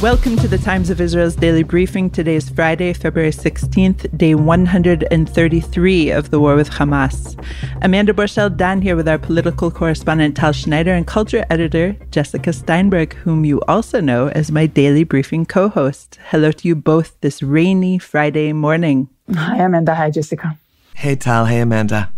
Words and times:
Welcome 0.00 0.36
to 0.36 0.46
the 0.46 0.58
Times 0.58 0.90
of 0.90 1.00
Israel's 1.00 1.34
daily 1.34 1.64
briefing. 1.64 2.08
Today 2.08 2.36
is 2.36 2.48
Friday, 2.48 2.92
February 2.92 3.32
16th, 3.32 4.16
day 4.16 4.36
133 4.36 6.10
of 6.10 6.30
the 6.30 6.38
war 6.38 6.54
with 6.54 6.70
Hamas. 6.70 7.36
Amanda 7.82 8.12
Borschel 8.12 8.56
Dan 8.56 8.80
here 8.80 8.94
with 8.94 9.08
our 9.08 9.18
political 9.18 9.72
correspondent 9.72 10.36
Tal 10.36 10.52
Schneider 10.52 10.92
and 10.92 11.04
culture 11.04 11.44
editor 11.50 11.96
Jessica 12.12 12.52
Steinberg, 12.52 13.14
whom 13.14 13.44
you 13.44 13.60
also 13.62 14.00
know 14.00 14.28
as 14.28 14.52
my 14.52 14.66
daily 14.66 15.02
briefing 15.02 15.44
co 15.44 15.68
host. 15.68 16.20
Hello 16.30 16.52
to 16.52 16.68
you 16.68 16.76
both 16.76 17.20
this 17.20 17.42
rainy 17.42 17.98
Friday 17.98 18.52
morning. 18.52 19.08
Hi, 19.34 19.64
Amanda. 19.64 19.96
Hi, 19.96 20.12
Jessica. 20.12 20.56
Hey, 20.94 21.16
Tal. 21.16 21.46
Hey, 21.46 21.60
Amanda. 21.60 22.12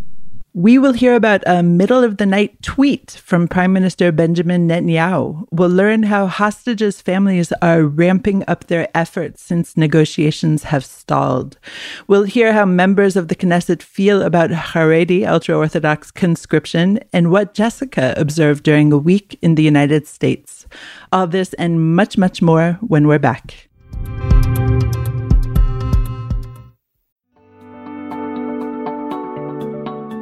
We 0.53 0.79
will 0.79 0.95
hear 0.95 1.15
about 1.15 1.45
a 1.47 1.63
middle 1.63 2.03
of 2.03 2.17
the 2.17 2.27
night 2.27 2.61
tweet 2.61 3.13
from 3.23 3.47
Prime 3.47 3.73
Minister 3.73 4.11
Benjamin 4.11 4.67
Netanyahu. 4.67 5.47
We'll 5.53 5.69
learn 5.69 6.03
how 6.03 6.27
hostages' 6.27 7.01
families 7.01 7.53
are 7.63 7.85
ramping 7.85 8.43
up 8.49 8.67
their 8.67 8.89
efforts 8.93 9.43
since 9.43 9.77
negotiations 9.77 10.65
have 10.65 10.85
stalled. 10.85 11.57
We'll 12.09 12.25
hear 12.25 12.53
how 12.53 12.65
members 12.65 13.15
of 13.15 13.29
the 13.29 13.37
Knesset 13.37 13.81
feel 13.81 14.23
about 14.23 14.51
Haredi, 14.51 15.25
ultra 15.25 15.57
Orthodox 15.57 16.11
conscription, 16.11 16.99
and 17.13 17.31
what 17.31 17.55
Jessica 17.55 18.13
observed 18.17 18.65
during 18.65 18.93
a 18.93 18.99
week 18.99 19.39
in 19.41 19.55
the 19.55 19.63
United 19.63 20.09
States. 20.09 20.67
All 21.13 21.29
this 21.29 21.53
and 21.55 21.95
much, 21.95 22.19
much 22.19 22.43
more 22.43 22.77
when 22.81 23.07
we're 23.07 23.21
back. 23.21 23.70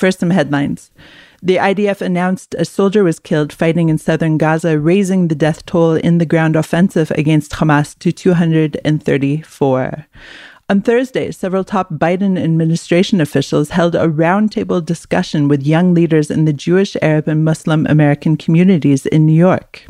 First, 0.00 0.20
some 0.20 0.30
headlines. 0.30 0.90
The 1.42 1.56
IDF 1.56 2.00
announced 2.00 2.54
a 2.54 2.64
soldier 2.64 3.04
was 3.04 3.18
killed 3.18 3.52
fighting 3.52 3.90
in 3.90 3.98
southern 3.98 4.38
Gaza, 4.38 4.78
raising 4.78 5.28
the 5.28 5.34
death 5.34 5.66
toll 5.66 5.92
in 5.92 6.16
the 6.16 6.24
ground 6.24 6.56
offensive 6.56 7.10
against 7.10 7.52
Hamas 7.52 7.98
to 7.98 8.10
234. 8.10 10.06
On 10.70 10.80
Thursday, 10.80 11.30
several 11.30 11.64
top 11.64 11.92
Biden 11.92 12.42
administration 12.42 13.20
officials 13.20 13.68
held 13.68 13.94
a 13.94 14.08
roundtable 14.08 14.82
discussion 14.82 15.48
with 15.48 15.66
young 15.66 15.92
leaders 15.92 16.30
in 16.30 16.46
the 16.46 16.54
Jewish, 16.54 16.96
Arab, 17.02 17.28
and 17.28 17.44
Muslim 17.44 17.86
American 17.86 18.38
communities 18.38 19.04
in 19.04 19.26
New 19.26 19.34
York. 19.34 19.84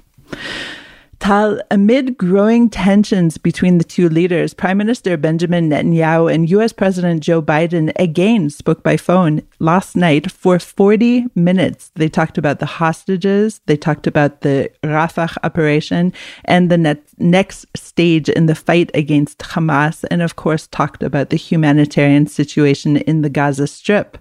Tal, 1.21 1.61
amid 1.71 2.17
growing 2.17 2.71
tensions 2.71 3.37
between 3.37 3.77
the 3.77 3.85
two 3.85 4.09
leaders, 4.09 4.55
Prime 4.55 4.79
Minister 4.79 5.19
Benjamin 5.19 5.69
Netanyahu 5.69 6.33
and 6.33 6.49
U.S. 6.49 6.73
President 6.73 7.23
Joe 7.23 7.43
Biden 7.43 7.93
again 7.97 8.49
spoke 8.49 8.83
by 8.83 8.97
phone 8.97 9.43
last 9.59 9.95
night 9.95 10.33
for 10.33 10.59
40 10.59 11.27
minutes. 11.35 11.91
They 11.95 12.09
talked 12.09 12.39
about 12.39 12.59
the 12.59 12.65
hostages, 12.65 13.61
they 13.67 13.77
talked 13.77 14.07
about 14.07 14.41
the 14.41 14.71
Rafah 14.83 15.37
operation, 15.43 16.15
and 16.47 16.71
the 16.71 16.79
net- 16.79 17.05
next 17.19 17.67
stage 17.77 18.31
in 18.31 18.47
the 18.47 18.55
fight 18.55 18.91
against 18.95 19.41
Hamas, 19.41 20.07
and 20.11 20.23
of 20.23 20.37
course, 20.37 20.69
talked 20.69 21.03
about 21.03 21.29
the 21.29 21.37
humanitarian 21.37 22.29
situation 22.29 22.97
in 22.97 23.21
the 23.21 23.31
Gaza 23.31 23.67
Strip. 23.67 24.17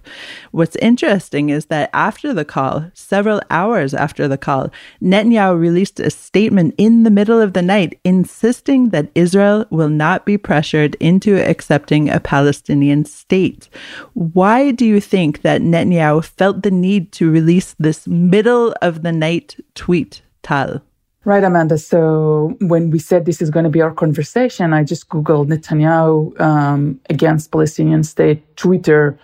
What's 0.50 0.76
interesting 0.76 1.48
is 1.48 1.66
that 1.66 1.88
after 1.94 2.34
the 2.34 2.44
call, 2.44 2.90
several 2.92 3.40
hours 3.48 3.94
after 3.94 4.28
the 4.28 4.38
call, 4.38 4.70
Netanyahu 5.02 5.58
released 5.58 5.98
a 5.98 6.10
statement 6.10 6.74
in 6.76 6.89
in 6.90 7.04
the 7.04 7.10
middle 7.10 7.40
of 7.40 7.52
the 7.52 7.62
night, 7.62 7.98
insisting 8.04 8.90
that 8.90 9.10
Israel 9.14 9.64
will 9.70 9.88
not 9.88 10.26
be 10.26 10.36
pressured 10.36 10.96
into 10.96 11.36
accepting 11.36 12.10
a 12.10 12.18
Palestinian 12.18 13.04
state. 13.04 13.68
Why 14.14 14.72
do 14.72 14.84
you 14.84 15.00
think 15.00 15.42
that 15.42 15.62
Netanyahu 15.62 16.24
felt 16.24 16.62
the 16.62 16.70
need 16.70 17.12
to 17.12 17.30
release 17.30 17.74
this 17.78 18.06
middle 18.06 18.74
of 18.82 19.02
the 19.02 19.12
night 19.12 19.48
tweet, 19.74 20.22
Tal? 20.42 20.82
Right, 21.24 21.44
Amanda. 21.44 21.78
So 21.78 22.56
when 22.72 22.90
we 22.90 22.98
said 22.98 23.24
this 23.24 23.40
is 23.42 23.50
going 23.50 23.64
to 23.64 23.70
be 23.70 23.82
our 23.82 23.92
conversation, 23.92 24.72
I 24.72 24.82
just 24.84 25.08
Googled 25.08 25.48
Netanyahu 25.52 26.40
um, 26.40 26.98
against 27.08 27.52
Palestinian 27.52 28.02
state 28.04 28.40
Twitter, 28.56 29.18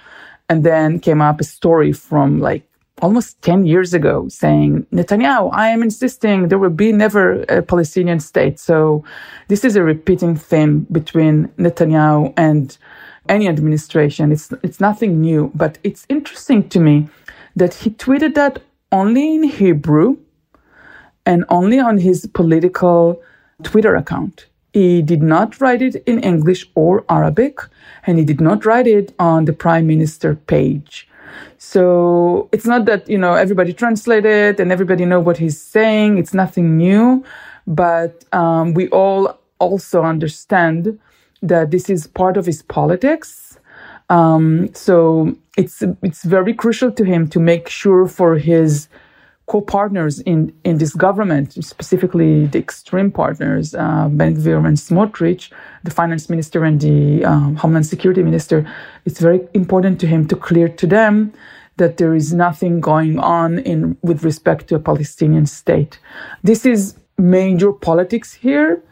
and 0.48 0.62
then 0.62 1.00
came 1.00 1.21
up 1.21 1.41
a 1.41 1.44
story 1.44 1.93
from 1.93 2.38
like 2.38 2.62
almost 3.03 3.41
10 3.43 3.67
years 3.67 3.93
ago 3.93 4.29
saying, 4.29 4.87
Netanyahu, 4.93 5.51
I 5.53 5.69
am 5.69 5.83
insisting 5.83 6.49
there 6.49 6.59
will 6.59 6.71
be 6.71 6.93
never 6.93 7.43
a 7.43 7.62
Palestinian 7.62 8.21
state. 8.21 8.59
So 8.59 9.05
this 9.49 9.65
is 9.65 9.77
a 9.77 9.83
repeating 9.83 10.37
theme 10.37 10.87
between 10.91 11.49
Netanyahu 11.59 12.33
and 12.37 12.77
any 13.29 13.49
administration. 13.49 14.33
It's, 14.33 14.53
it's 14.62 14.81
nothing 14.81 15.21
new, 15.21 15.51
but 15.55 15.79
it's 15.84 16.07
interesting 16.09 16.69
to 16.71 16.81
me 16.81 17.09
that 17.55 17.75
he 17.75 17.91
tweeted 17.91 18.34
that 18.34 18.62
only 18.93 19.34
in 19.34 19.43
Hebrew 19.45 20.17
and 21.27 21.45
only 21.49 21.78
on 21.78 21.99
his 21.99 22.27
political 22.27 23.21
Twitter 23.63 23.97
account. 23.97 24.47
He 24.73 25.03
did 25.03 25.23
not 25.23 25.61
write 25.61 25.83
it 25.83 25.97
in 26.07 26.21
English 26.21 26.71
or 26.75 27.05
Arabic, 27.09 27.61
and 28.07 28.19
he 28.19 28.25
did 28.25 28.41
not 28.41 28.65
write 28.65 28.87
it 28.87 29.15
on 29.19 29.47
the 29.47 29.53
prime 29.53 29.87
minister 29.87 30.34
page. 30.34 31.09
So 31.59 32.48
it's 32.53 32.66
not 32.66 32.84
that, 32.87 33.09
you 33.09 33.19
know, 33.19 33.34
everybody 33.34 33.72
translated 33.72 34.60
and 34.60 34.70
everybody 34.70 35.04
know 35.04 35.20
what 35.20 35.38
he's 35.38 35.60
saying. 35.60 36.19
It's 36.19 36.34
nothing 36.34 36.76
new, 36.76 37.25
but 37.66 38.25
um, 38.32 38.75
we 38.75 38.88
all 38.88 39.38
also 39.59 40.03
understand 40.03 40.98
that 41.42 41.70
this 41.70 41.88
is 41.88 42.06
part 42.06 42.36
of 42.36 42.47
his 42.47 42.62
politics. 42.62 43.59
Um, 44.09 44.72
so 44.75 45.34
it's 45.56 45.82
it's 46.03 46.22
very 46.25 46.54
crucial 46.54 46.92
to 46.92 47.04
him 47.04 47.28
to 47.28 47.41
make 47.41 47.69
sure 47.69 48.06
for 48.06 48.36
his 48.36 48.88
co-partners 49.47 50.19
in, 50.21 50.53
in 50.65 50.79
this 50.79 50.93
government, 50.93 51.53
specifically 51.65 52.47
the 52.47 52.59
extreme 52.59 53.12
partners, 53.12 53.75
uh, 53.75 54.09
Ben 54.10 54.37
Gvir 54.37 54.66
and 54.66 54.77
Smotrich, 54.77 55.53
the 55.84 55.91
finance 55.91 56.28
minister 56.28 56.65
and 56.65 56.81
the 56.81 57.25
um, 57.25 57.54
homeland 57.57 57.87
security 57.87 58.22
minister, 58.22 58.66
it's 59.04 59.21
very 59.21 59.47
important 59.54 60.01
to 60.01 60.07
him 60.07 60.27
to 60.28 60.37
clear 60.37 60.69
to 60.69 60.87
them 60.87 61.33
that 61.77 61.97
there 61.98 62.15
is 62.15 62.33
nothing 62.33 62.81
going 62.81 63.19
on 63.19 63.59
in 63.60 63.97
with 64.03 64.25
respect 64.25 64.66
to 64.69 64.75
a 64.75 64.81
Palestinian 64.81 65.47
state. 65.47 66.01
This 66.42 66.66
is 66.66 66.97
major 67.19 67.72
politics 67.72 68.33
here. 68.33 68.83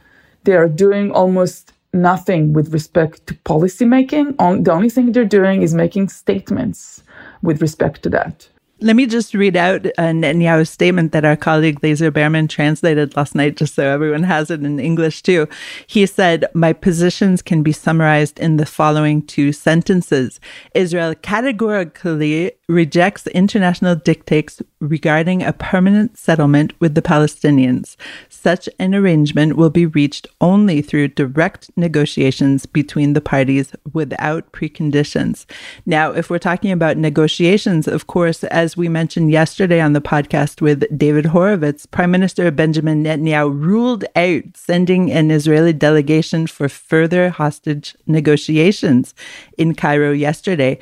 They 0.44 0.54
are 0.54 0.68
doing 0.68 1.10
almost 1.10 1.72
nothing 1.92 2.52
with 2.52 2.72
respect 2.72 3.26
to 3.26 3.34
policy 3.44 3.86
making. 3.86 4.36
The 4.36 4.70
only 4.72 4.90
thing 4.90 5.12
they're 5.12 5.24
doing 5.24 5.62
is 5.62 5.74
making 5.74 6.10
statements 6.10 7.02
with 7.42 7.62
respect 7.62 8.02
to 8.02 8.10
that. 8.10 8.48
Let 8.80 8.96
me 8.96 9.06
just 9.06 9.34
read 9.34 9.56
out 9.56 9.86
uh, 9.86 10.10
Netanyahu's 10.10 10.68
statement 10.68 11.12
that 11.12 11.24
our 11.24 11.36
colleague 11.36 11.80
Lazer 11.80 12.12
Berman 12.12 12.48
translated 12.48 13.16
last 13.16 13.36
night, 13.36 13.56
just 13.56 13.76
so 13.76 13.86
everyone 13.86 14.24
has 14.24 14.50
it 14.50 14.64
in 14.64 14.80
English 14.80 15.22
too. 15.22 15.46
He 15.86 16.04
said, 16.06 16.46
My 16.54 16.72
positions 16.72 17.40
can 17.40 17.62
be 17.62 17.70
summarized 17.70 18.40
in 18.40 18.56
the 18.56 18.66
following 18.66 19.22
two 19.22 19.52
sentences. 19.52 20.40
Israel 20.74 21.14
categorically 21.14 22.50
rejects 22.68 23.28
international 23.28 23.94
dictates 23.94 24.60
regarding 24.88 25.42
a 25.42 25.52
permanent 25.52 26.16
settlement 26.18 26.72
with 26.80 26.94
the 26.94 27.02
Palestinians. 27.02 27.96
Such 28.28 28.68
an 28.78 28.94
arrangement 28.94 29.56
will 29.56 29.70
be 29.70 29.86
reached 29.86 30.26
only 30.40 30.82
through 30.82 31.08
direct 31.08 31.70
negotiations 31.76 32.66
between 32.66 33.14
the 33.14 33.20
parties 33.20 33.72
without 33.92 34.52
preconditions. 34.52 35.46
Now, 35.86 36.12
if 36.12 36.30
we're 36.30 36.38
talking 36.38 36.70
about 36.70 36.96
negotiations, 36.96 37.88
of 37.88 38.06
course, 38.06 38.44
as 38.44 38.76
we 38.76 38.88
mentioned 38.88 39.30
yesterday 39.30 39.80
on 39.80 39.92
the 39.92 40.00
podcast 40.00 40.60
with 40.60 40.84
David 40.96 41.26
Horovitz, 41.26 41.90
Prime 41.90 42.10
Minister 42.10 42.50
Benjamin 42.50 43.02
Netanyahu 43.02 43.58
ruled 43.58 44.04
out 44.16 44.44
sending 44.54 45.10
an 45.10 45.30
Israeli 45.30 45.72
delegation 45.72 46.46
for 46.46 46.68
further 46.68 47.30
hostage 47.30 47.94
negotiations 48.06 49.14
in 49.58 49.74
Cairo 49.74 50.12
yesterday. 50.12 50.78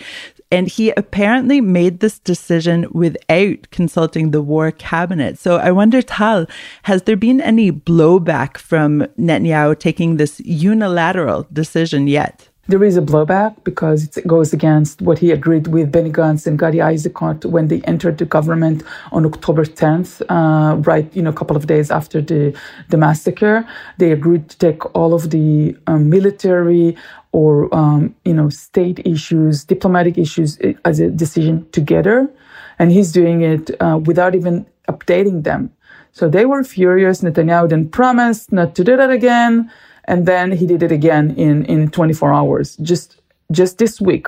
And 0.52 0.68
he 0.68 0.90
apparently 0.98 1.62
made 1.62 2.00
this 2.00 2.18
decision 2.18 2.86
without 2.92 3.70
consulting 3.70 4.30
the 4.30 4.42
war 4.42 4.70
cabinet. 4.70 5.38
So 5.38 5.56
I 5.56 5.72
wonder, 5.72 6.02
Tal, 6.02 6.46
has 6.82 7.02
there 7.04 7.16
been 7.16 7.40
any 7.40 7.72
blowback 7.72 8.58
from 8.58 9.06
Netanyahu 9.18 9.78
taking 9.78 10.18
this 10.18 10.40
unilateral 10.40 11.48
decision 11.50 12.06
yet? 12.06 12.50
There 12.72 12.84
is 12.84 12.96
a 12.96 13.02
blowback 13.02 13.64
because 13.64 14.16
it 14.16 14.26
goes 14.26 14.54
against 14.54 15.02
what 15.02 15.18
he 15.18 15.30
agreed 15.30 15.66
with 15.66 15.92
Benny 15.92 16.08
Gantz 16.10 16.46
and 16.46 16.58
Gadi 16.58 16.78
Eisenkot 16.78 17.44
when 17.44 17.68
they 17.68 17.82
entered 17.82 18.16
the 18.16 18.24
government 18.24 18.82
on 19.12 19.26
October 19.26 19.66
10th, 19.66 20.22
uh, 20.30 20.76
right, 20.78 21.06
you 21.14 21.20
know, 21.20 21.28
a 21.28 21.34
couple 21.34 21.54
of 21.54 21.66
days 21.66 21.90
after 21.90 22.22
the, 22.22 22.58
the 22.88 22.96
massacre. 22.96 23.68
They 23.98 24.10
agreed 24.10 24.48
to 24.48 24.56
take 24.56 24.86
all 24.96 25.12
of 25.12 25.28
the 25.28 25.76
um, 25.86 26.08
military 26.08 26.96
or, 27.32 27.68
um, 27.74 28.16
you 28.24 28.32
know, 28.32 28.48
state 28.48 29.06
issues, 29.06 29.64
diplomatic 29.64 30.16
issues 30.16 30.58
uh, 30.60 30.72
as 30.86 30.98
a 30.98 31.10
decision 31.10 31.68
together. 31.72 32.30
And 32.78 32.90
he's 32.90 33.12
doing 33.12 33.42
it 33.42 33.70
uh, 33.82 34.00
without 34.02 34.34
even 34.34 34.64
updating 34.88 35.44
them. 35.44 35.70
So 36.12 36.26
they 36.26 36.46
were 36.46 36.64
furious. 36.64 37.20
Netanyahu 37.20 37.68
then 37.68 37.90
promised 37.90 38.50
not 38.50 38.74
to 38.76 38.82
do 38.82 38.96
that 38.96 39.10
again 39.10 39.70
and 40.04 40.26
then 40.26 40.52
he 40.52 40.66
did 40.66 40.82
it 40.82 40.92
again 40.92 41.34
in 41.36 41.64
in 41.66 41.90
24 41.90 42.32
hours 42.32 42.76
just 42.78 43.20
just 43.50 43.78
this 43.78 44.00
week. 44.00 44.26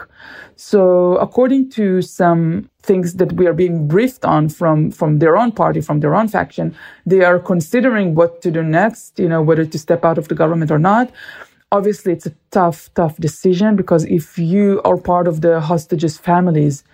So 0.56 1.16
according 1.16 1.70
to 1.70 2.02
some 2.02 2.68
things 2.82 3.14
that 3.14 3.32
we 3.32 3.46
are 3.46 3.54
being 3.54 3.88
briefed 3.88 4.24
on 4.24 4.48
from 4.48 4.90
from 4.90 5.18
their 5.18 5.36
own 5.36 5.50
party 5.52 5.80
from 5.80 6.00
their 6.00 6.14
own 6.14 6.28
faction 6.28 6.76
they 7.06 7.22
are 7.24 7.38
considering 7.38 8.14
what 8.14 8.42
to 8.42 8.50
do 8.50 8.62
next 8.62 9.18
you 9.18 9.28
know 9.28 9.40
whether 9.40 9.64
to 9.64 9.78
step 9.78 10.04
out 10.04 10.18
of 10.18 10.28
the 10.28 10.34
government 10.34 10.70
or 10.70 10.78
not. 10.78 11.10
Obviously 11.72 12.12
it's 12.12 12.26
a 12.26 12.34
tough 12.50 12.90
tough 12.94 13.16
decision 13.16 13.74
because 13.74 14.04
if 14.04 14.38
you 14.38 14.80
are 14.84 14.96
part 14.96 15.26
of 15.26 15.40
the 15.40 15.60
hostages 15.60 16.18
families 16.18 16.84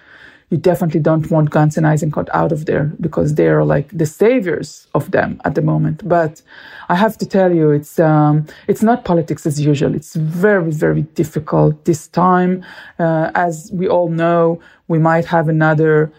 you 0.51 0.59
definitely 0.59 1.01
don't 1.01 1.31
want 1.31 1.51
Gantz 1.51 1.77
and 1.77 1.87
Eisenkot 1.87 2.29
out 2.35 2.53
of 2.53 2.67
there 2.67 2.93
because 3.01 3.37
they 3.37 3.49
are 3.49 3.65
like 3.65 3.89
the 3.97 4.07
saviors 4.07 4.89
of 4.95 5.13
them 5.13 5.41
at 5.45 5.55
the 5.55 5.63
moment. 5.63 6.07
But 6.07 6.43
I 6.89 6.97
have 6.97 7.17
to 7.19 7.27
tell 7.27 7.55
you, 7.55 7.71
it's 7.71 8.01
um, 8.01 8.47
it's 8.67 8.83
not 8.83 9.05
politics 9.05 9.47
as 9.47 9.61
usual. 9.61 9.95
It's 9.95 10.17
very 10.17 10.73
very 10.73 11.03
difficult 11.03 11.85
this 11.85 12.09
time. 12.09 12.65
Uh, 12.99 13.31
as 13.35 13.71
we 13.73 13.89
all 13.89 14.09
know, 14.09 14.61
we 14.89 14.99
might 14.99 15.25
have 15.27 15.49
another 15.49 16.13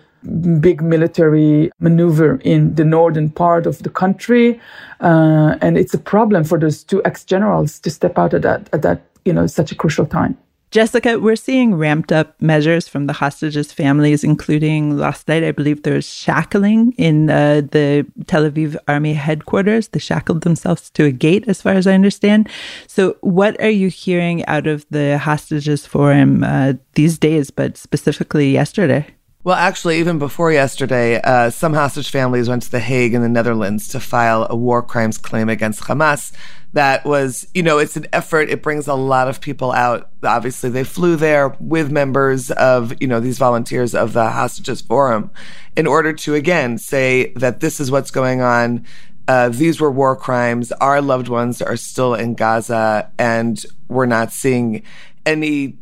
big 0.62 0.82
military 0.82 1.72
maneuver 1.80 2.40
in 2.44 2.76
the 2.76 2.86
northern 2.86 3.30
part 3.30 3.66
of 3.66 3.84
the 3.84 3.90
country, 3.90 4.62
uh, 5.02 5.58
and 5.62 5.78
it's 5.78 5.94
a 5.94 5.98
problem 5.98 6.44
for 6.46 6.58
those 6.58 6.84
two 6.84 7.04
ex 7.04 7.26
generals 7.26 7.80
to 7.80 7.90
step 7.90 8.18
out 8.18 8.34
at 8.34 8.44
that 8.44 8.70
at 8.72 8.82
that 8.82 9.02
you 9.26 9.34
know 9.34 9.46
such 9.46 9.74
a 9.74 9.76
crucial 9.76 10.06
time. 10.06 10.38
Jessica, 10.72 11.20
we're 11.20 11.36
seeing 11.36 11.76
ramped 11.76 12.14
up 12.14 12.42
measures 12.42 12.88
from 12.88 13.06
the 13.06 13.12
hostages' 13.12 13.74
families, 13.74 14.24
including 14.24 14.98
last 14.98 15.28
night, 15.28 15.44
I 15.44 15.52
believe 15.52 15.84
there 15.84 15.96
was 15.96 16.08
shackling 16.08 16.94
in 16.98 17.30
uh, 17.30 17.64
the 17.70 18.08
Tel 18.26 18.50
Aviv 18.50 18.78
army 18.88 19.14
headquarters. 19.14 19.90
They 19.90 20.00
shackled 20.00 20.44
themselves 20.44 20.90
to 20.92 21.04
a 21.04 21.12
gate, 21.12 21.44
as 21.50 21.62
far 21.62 21.74
as 21.74 21.88
I 21.88 21.94
understand. 21.94 22.48
So, 22.88 23.18
what 23.20 23.60
are 23.60 23.70
you 23.70 23.90
hearing 23.90 24.46
out 24.46 24.66
of 24.66 24.86
the 24.90 25.18
hostages 25.18 25.86
forum 25.86 26.42
uh, 26.46 26.74
these 26.94 27.18
days, 27.18 27.52
but 27.52 27.76
specifically 27.76 28.50
yesterday? 28.52 29.06
Well, 29.44 29.56
actually, 29.56 30.00
even 30.00 30.20
before 30.20 30.52
yesterday, 30.52 31.20
uh, 31.20 31.50
some 31.50 31.74
hostage 31.74 32.12
families 32.12 32.48
went 32.48 32.62
to 32.64 32.72
The 32.72 32.80
Hague 32.80 33.16
in 33.16 33.24
the 33.24 33.30
Netherlands 33.30 33.88
to 33.90 34.00
file 34.00 34.46
a 34.50 34.56
war 34.56 34.84
crimes 34.84 35.18
claim 35.18 35.50
against 35.50 35.82
Hamas 35.82 36.32
that 36.74 37.04
was, 37.06 37.48
you 37.54 37.64
know, 37.64 37.80
it's 37.80 37.98
an 37.98 38.08
effort. 38.14 38.50
It 38.50 38.62
brings 38.62 38.88
a 38.88 38.94
lot 38.94 39.28
of 39.28 39.42
people 39.42 39.72
out. 39.72 40.10
Obviously, 40.24 40.70
they 40.70 40.84
flew 40.84 41.16
there 41.16 41.50
with 41.60 41.92
members 41.92 42.50
of, 42.52 42.94
you 43.02 43.08
know, 43.08 43.20
these 43.20 43.38
volunteers 43.38 43.94
of 43.94 44.14
the 44.14 44.30
Hostages 44.30 44.82
Forum 44.82 45.32
in 45.76 45.86
order 45.86 46.14
to, 46.14 46.36
again, 46.36 46.78
say 46.78 47.34
that 47.34 47.60
this 47.60 47.80
is 47.80 47.92
what's 47.92 48.12
going 48.12 48.42
on. 48.42 48.86
Uh, 49.28 49.50
these 49.50 49.82
were 49.82 49.92
war 49.92 50.16
crimes. 50.16 50.72
Our 50.74 51.02
loved 51.02 51.28
ones 51.28 51.62
are 51.62 51.78
still 51.78 52.16
in 52.16 52.36
Gaza, 52.36 53.12
and 53.20 53.64
we're 53.90 54.06
not 54.06 54.32
seeing 54.32 54.84
any, 55.26 55.78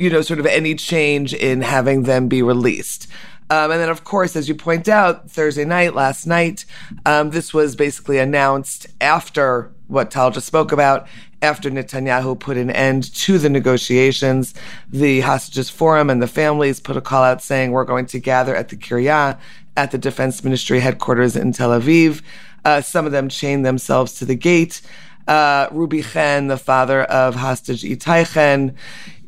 you 0.00 0.08
know, 0.08 0.22
sort 0.22 0.40
of 0.40 0.46
any 0.46 0.74
change 0.74 1.34
in 1.34 1.60
having 1.60 2.04
them 2.04 2.26
be 2.26 2.40
released. 2.40 3.06
Um, 3.50 3.70
and 3.70 3.80
then, 3.80 3.90
of 3.90 4.02
course, 4.02 4.34
as 4.34 4.48
you 4.48 4.54
point 4.54 4.88
out, 4.88 5.30
Thursday 5.30 5.66
night, 5.66 5.94
last 5.94 6.26
night, 6.26 6.64
um, 7.04 7.30
this 7.30 7.52
was 7.52 7.76
basically 7.76 8.16
announced 8.16 8.86
after 9.02 9.70
what 9.88 10.10
Tal 10.10 10.30
just 10.30 10.46
spoke 10.46 10.72
about. 10.72 11.06
After 11.42 11.70
Netanyahu 11.70 12.38
put 12.38 12.56
an 12.56 12.70
end 12.70 13.12
to 13.14 13.36
the 13.36 13.50
negotiations, 13.50 14.54
the 14.88 15.20
hostages 15.20 15.68
forum 15.68 16.08
and 16.08 16.22
the 16.22 16.28
families 16.28 16.80
put 16.80 16.96
a 16.96 17.02
call 17.02 17.22
out 17.22 17.42
saying, 17.42 17.72
We're 17.72 17.84
going 17.84 18.06
to 18.06 18.20
gather 18.20 18.56
at 18.56 18.70
the 18.70 18.76
Kiryah 18.76 19.38
at 19.76 19.90
the 19.90 19.98
Defense 19.98 20.42
Ministry 20.42 20.80
headquarters 20.80 21.36
in 21.36 21.52
Tel 21.52 21.70
Aviv. 21.70 22.22
Uh, 22.64 22.80
some 22.80 23.04
of 23.04 23.12
them 23.12 23.28
chained 23.28 23.66
themselves 23.66 24.14
to 24.14 24.24
the 24.24 24.34
gate. 24.34 24.80
Uh, 25.26 25.68
Ruby 25.70 26.02
Chen, 26.02 26.46
the 26.46 26.56
father 26.56 27.02
of 27.02 27.34
hostage 27.34 27.82
Itai 27.82 28.32
Chen, 28.32 28.76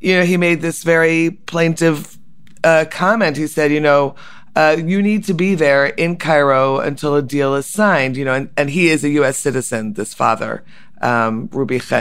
you 0.03 0.17
know, 0.17 0.25
he 0.25 0.37
made 0.37 0.61
this 0.61 0.83
very 0.83 1.31
plaintive 1.31 2.19
uh, 2.65 2.85
comment. 2.91 3.37
He 3.37 3.47
said, 3.47 3.71
you 3.71 3.81
know, 3.81 4.15
uh, 4.55 4.77
you 4.79 5.01
need 5.01 5.25
to 5.25 5.35
be 5.35 5.55
there 5.55 5.87
in 5.87 6.17
Cairo 6.17 6.79
until 6.79 7.15
a 7.15 7.23
deal 7.23 7.55
is 7.55 7.67
signed, 7.67 8.17
you 8.17 8.25
know, 8.25 8.35
and, 8.35 8.51
and 8.57 8.71
he 8.71 8.89
is 8.89 9.05
a 9.05 9.11
U.S. 9.11 9.39
citizen, 9.39 9.95
this 9.95 10.13
father, 10.13 10.65
um. 11.03 11.49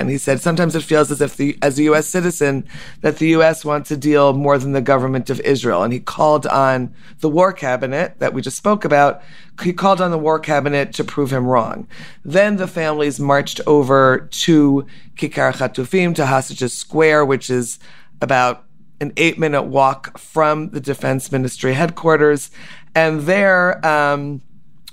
He 0.07 0.17
said, 0.17 0.41
sometimes 0.41 0.75
it 0.75 0.83
feels 0.83 1.11
as 1.11 1.21
if 1.21 1.37
the, 1.37 1.57
as 1.61 1.79
a 1.79 1.83
U.S. 1.83 2.07
citizen, 2.07 2.65
that 3.01 3.17
the 3.17 3.27
U.S. 3.29 3.65
wants 3.65 3.91
a 3.91 3.97
deal 3.97 4.33
more 4.33 4.57
than 4.57 4.71
the 4.71 4.81
government 4.81 5.29
of 5.29 5.39
Israel. 5.41 5.83
And 5.83 5.91
he 5.91 5.99
called 5.99 6.45
on 6.47 6.93
the 7.19 7.29
war 7.29 7.53
cabinet 7.53 8.19
that 8.19 8.33
we 8.33 8.41
just 8.41 8.57
spoke 8.57 8.85
about. 8.85 9.21
He 9.61 9.73
called 9.73 10.01
on 10.01 10.11
the 10.11 10.17
war 10.17 10.39
cabinet 10.39 10.93
to 10.93 11.03
prove 11.03 11.31
him 11.31 11.45
wrong. 11.45 11.87
Then 12.23 12.57
the 12.57 12.67
families 12.67 13.19
marched 13.19 13.59
over 13.67 14.29
to 14.31 14.85
Kikar 15.15 15.53
Chatufim, 15.53 16.15
to 16.15 16.25
Hostages 16.25 16.73
Square, 16.73 17.25
which 17.25 17.49
is 17.49 17.79
about 18.21 18.65
an 18.99 19.11
eight 19.17 19.39
minute 19.39 19.63
walk 19.63 20.17
from 20.17 20.69
the 20.69 20.79
defense 20.79 21.31
ministry 21.31 21.73
headquarters. 21.73 22.51
And 22.93 23.21
there, 23.21 23.85
um, 23.85 24.41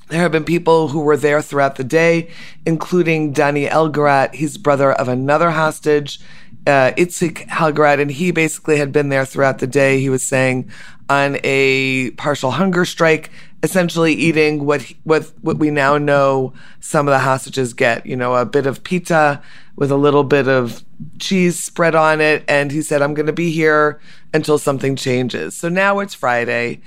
there 0.09 0.21
have 0.21 0.33
been 0.33 0.45
people 0.45 0.89
who 0.89 1.01
were 1.01 1.17
there 1.17 1.43
throughout 1.43 1.77
the 1.77 1.85
day, 1.85 2.31
including 2.67 3.33
Danny 3.33 3.67
Elgarat. 3.67 4.35
He's 4.35 4.57
brother 4.57 4.93
of 4.93 5.09
another 5.09 5.51
hostage, 5.51 6.21
uh, 6.67 6.93
Itzik 6.97 7.47
Elgarat, 7.49 8.01
and 8.01 8.11
he 8.11 8.31
basically 8.31 8.79
had 8.79 8.93
been 8.93 9.09
there 9.09 9.25
throughout 9.25 9.59
the 9.59 9.67
day. 9.67 10.01
He 10.01 10.09
was 10.09 10.23
saying 10.23 10.71
on 11.11 11.39
a 11.45 12.11
partial 12.13 12.53
hunger 12.53 12.85
strike, 12.85 13.31
essentially 13.63 14.13
eating 14.13 14.65
what 14.65 14.83
what 15.05 15.33
what 15.41 15.59
we 15.59 15.71
now 15.71 15.99
know 15.99 16.53
some 16.81 17.09
of 17.09 17.13
the 17.13 17.19
hostages 17.19 17.73
get. 17.75 18.07
You 18.07 18.17
know, 18.17 18.35
a 18.35 18.47
bit 18.47 18.67
of 18.67 18.85
pita 18.85 19.43
with 19.79 19.93
a 19.93 19.97
little 19.97 20.25
bit 20.25 20.49
of 20.49 20.85
cheese 21.21 21.57
spread 21.57 21.95
on 21.95 22.21
it. 22.21 22.45
And 22.49 22.73
he 22.73 22.83
said, 22.83 23.01
I'm 23.01 23.15
going 23.15 23.27
to 23.27 23.33
be 23.33 23.53
here 23.53 24.01
until 24.35 24.59
something 24.59 24.97
changes. 24.97 25.57
So 25.57 25.69
now 25.69 26.01
it's 26.01 26.15
Friday. 26.15 26.81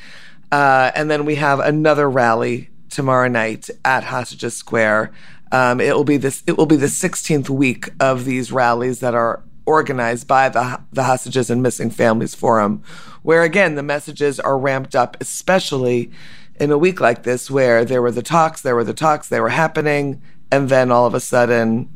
Uh, 0.52 0.92
and 0.94 1.10
then 1.10 1.24
we 1.24 1.36
have 1.36 1.62
another 1.62 2.10
rally 2.10 2.70
tomorrow 2.92 3.28
night 3.28 3.70
at 3.84 4.04
Hostages 4.06 4.56
Square. 4.56 5.12
Um, 5.52 5.82
it 5.82 5.96
will 5.96 6.04
be 6.04 6.18
this. 6.18 6.44
It 6.48 6.58
will 6.58 6.66
be 6.66 6.76
the 6.76 6.86
16th 6.86 7.50
week 7.50 7.90
of 8.00 8.26
these 8.26 8.52
rallies 8.52 9.00
that 9.00 9.16
are 9.16 9.44
organized 9.66 10.28
by 10.28 10.50
the 10.50 10.80
the 10.94 11.04
Hostages 11.04 11.50
and 11.50 11.64
Missing 11.64 11.92
Families 11.92 12.36
Forum, 12.36 12.84
where 13.24 13.44
again 13.44 13.76
the 13.76 13.84
messages 13.84 14.40
are 14.40 14.58
ramped 14.58 14.96
up, 14.96 15.18
especially 15.20 16.12
in 16.60 16.72
a 16.72 16.78
week 16.78 17.02
like 17.02 17.24
this, 17.24 17.50
where 17.50 17.84
there 17.84 18.02
were 18.02 18.12
the 18.12 18.22
talks, 18.22 18.62
there 18.62 18.76
were 18.76 18.84
the 18.84 18.94
talks, 18.94 19.28
they 19.28 19.42
were 19.42 19.50
happening, 19.50 20.22
and 20.52 20.70
then 20.70 20.92
all 20.92 21.06
of 21.06 21.14
a 21.14 21.20
sudden 21.20 21.90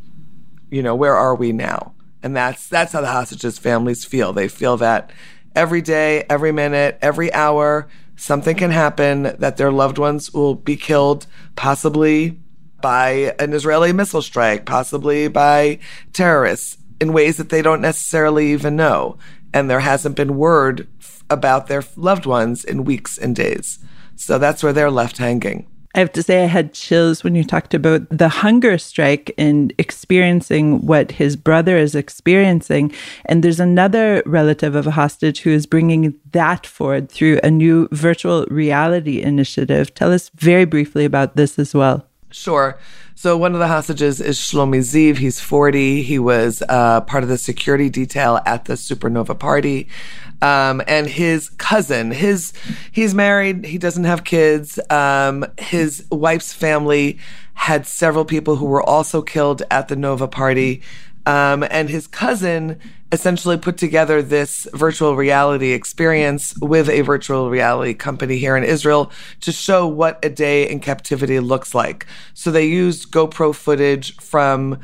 you 0.69 0.83
know, 0.83 0.95
where 0.95 1.15
are 1.15 1.35
we 1.35 1.51
now? 1.51 1.93
And 2.23 2.35
that's 2.35 2.67
that's 2.67 2.93
how 2.93 3.01
the 3.01 3.07
hostages 3.07 3.57
families 3.57 4.03
feel. 4.03 4.33
They 4.33 4.47
feel 4.47 4.77
that 4.77 5.11
every 5.55 5.81
day, 5.81 6.25
every 6.29 6.51
minute, 6.51 6.97
every 7.01 7.31
hour, 7.33 7.87
something 8.15 8.55
can 8.55 8.71
happen 8.71 9.35
that 9.39 9.57
their 9.57 9.71
loved 9.71 9.97
ones 9.97 10.33
will 10.33 10.55
be 10.55 10.75
killed, 10.75 11.27
possibly 11.55 12.39
by 12.81 13.33
an 13.39 13.53
Israeli 13.53 13.93
missile 13.93 14.21
strike, 14.21 14.65
possibly 14.65 15.27
by 15.27 15.79
terrorists 16.13 16.77
in 16.99 17.13
ways 17.13 17.37
that 17.37 17.49
they 17.49 17.61
don't 17.61 17.81
necessarily 17.81 18.51
even 18.51 18.75
know. 18.75 19.17
And 19.53 19.69
there 19.69 19.79
hasn't 19.79 20.15
been 20.15 20.37
word 20.37 20.87
about 21.29 21.67
their 21.67 21.83
loved 21.95 22.25
ones 22.25 22.63
in 22.63 22.85
weeks 22.85 23.17
and 23.17 23.35
days. 23.35 23.79
So 24.15 24.37
that's 24.37 24.63
where 24.63 24.73
they're 24.73 24.91
left 24.91 25.17
hanging. 25.17 25.67
I 25.95 25.99
have 25.99 26.11
to 26.11 26.23
say, 26.23 26.43
I 26.43 26.47
had 26.47 26.73
chills 26.73 27.23
when 27.23 27.35
you 27.35 27.45
talked 27.45 27.73
about 27.73 28.09
the 28.09 28.27
hunger 28.27 28.77
strike 28.77 29.33
and 29.37 29.73
experiencing 29.77 30.85
what 30.85 31.13
his 31.13 31.37
brother 31.37 31.77
is 31.77 31.95
experiencing. 31.95 32.91
And 33.27 33.41
there's 33.41 33.61
another 33.61 34.21
relative 34.25 34.75
of 34.75 34.87
a 34.87 34.91
hostage 34.91 35.39
who 35.39 35.51
is 35.51 35.65
bringing 35.65 36.13
that 36.33 36.67
forward 36.67 37.09
through 37.09 37.39
a 37.43 37.49
new 37.49 37.87
virtual 37.93 38.45
reality 38.47 39.21
initiative. 39.21 39.93
Tell 39.93 40.11
us 40.11 40.29
very 40.35 40.65
briefly 40.65 41.05
about 41.05 41.37
this 41.37 41.57
as 41.57 41.73
well. 41.73 42.05
Sure. 42.29 42.77
So 43.17 43.37
one 43.37 43.53
of 43.53 43.59
the 43.59 43.67
hostages 43.67 44.19
is 44.19 44.37
Shlomi 44.37 44.79
Ziv. 44.79 45.19
He's 45.19 45.39
40. 45.39 46.03
He 46.03 46.19
was 46.19 46.61
uh, 46.67 46.99
part 47.01 47.23
of 47.23 47.29
the 47.29 47.37
security 47.37 47.89
detail 47.89 48.41
at 48.45 48.65
the 48.65 48.73
Supernova 48.73 49.39
party. 49.39 49.87
Um, 50.41 50.81
and 50.87 51.07
his 51.07 51.49
cousin, 51.49 52.11
his 52.11 52.53
he's 52.91 53.13
married. 53.13 53.65
He 53.65 53.77
doesn't 53.77 54.03
have 54.03 54.23
kids. 54.23 54.79
Um, 54.89 55.45
his 55.57 56.05
wife's 56.11 56.53
family 56.53 57.19
had 57.53 57.87
several 57.87 58.25
people 58.25 58.57
who 58.57 58.65
were 58.65 58.83
also 58.83 59.21
killed 59.21 59.63
at 59.71 59.87
the 59.87 59.95
Nova 59.95 60.27
party. 60.27 60.81
Um, 61.25 61.63
and 61.71 61.89
his 61.89 62.05
cousin 62.05 62.79
essentially 63.11 63.57
put 63.57 63.77
together 63.77 64.21
this 64.21 64.67
virtual 64.73 65.15
reality 65.15 65.71
experience 65.71 66.53
with 66.61 66.89
a 66.89 67.01
virtual 67.01 67.49
reality 67.49 67.93
company 67.93 68.37
here 68.37 68.55
in 68.55 68.63
Israel 68.63 69.11
to 69.41 69.51
show 69.51 69.87
what 69.87 70.23
a 70.23 70.29
day 70.29 70.69
in 70.69 70.79
captivity 70.79 71.39
looks 71.39 71.73
like. 71.73 72.05
So 72.33 72.51
they 72.51 72.65
used 72.65 73.11
GoPro 73.11 73.55
footage 73.55 74.15
from 74.17 74.79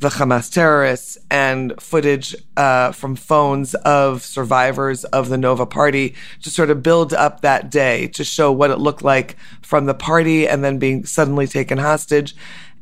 the 0.00 0.08
Hamas 0.08 0.52
terrorists 0.52 1.16
and 1.30 1.72
footage 1.80 2.34
uh, 2.56 2.92
from 2.92 3.16
phones 3.16 3.74
of 3.76 4.22
survivors 4.22 5.04
of 5.04 5.28
the 5.28 5.38
Nova 5.38 5.66
party 5.66 6.14
to 6.42 6.50
sort 6.50 6.70
of 6.70 6.82
build 6.82 7.14
up 7.14 7.40
that 7.40 7.70
day 7.70 8.08
to 8.08 8.24
show 8.24 8.52
what 8.52 8.70
it 8.70 8.78
looked 8.78 9.02
like 9.02 9.36
from 9.62 9.86
the 9.86 9.94
party 9.94 10.46
and 10.46 10.62
then 10.62 10.78
being 10.78 11.04
suddenly 11.04 11.46
taken 11.46 11.78
hostage. 11.78 12.34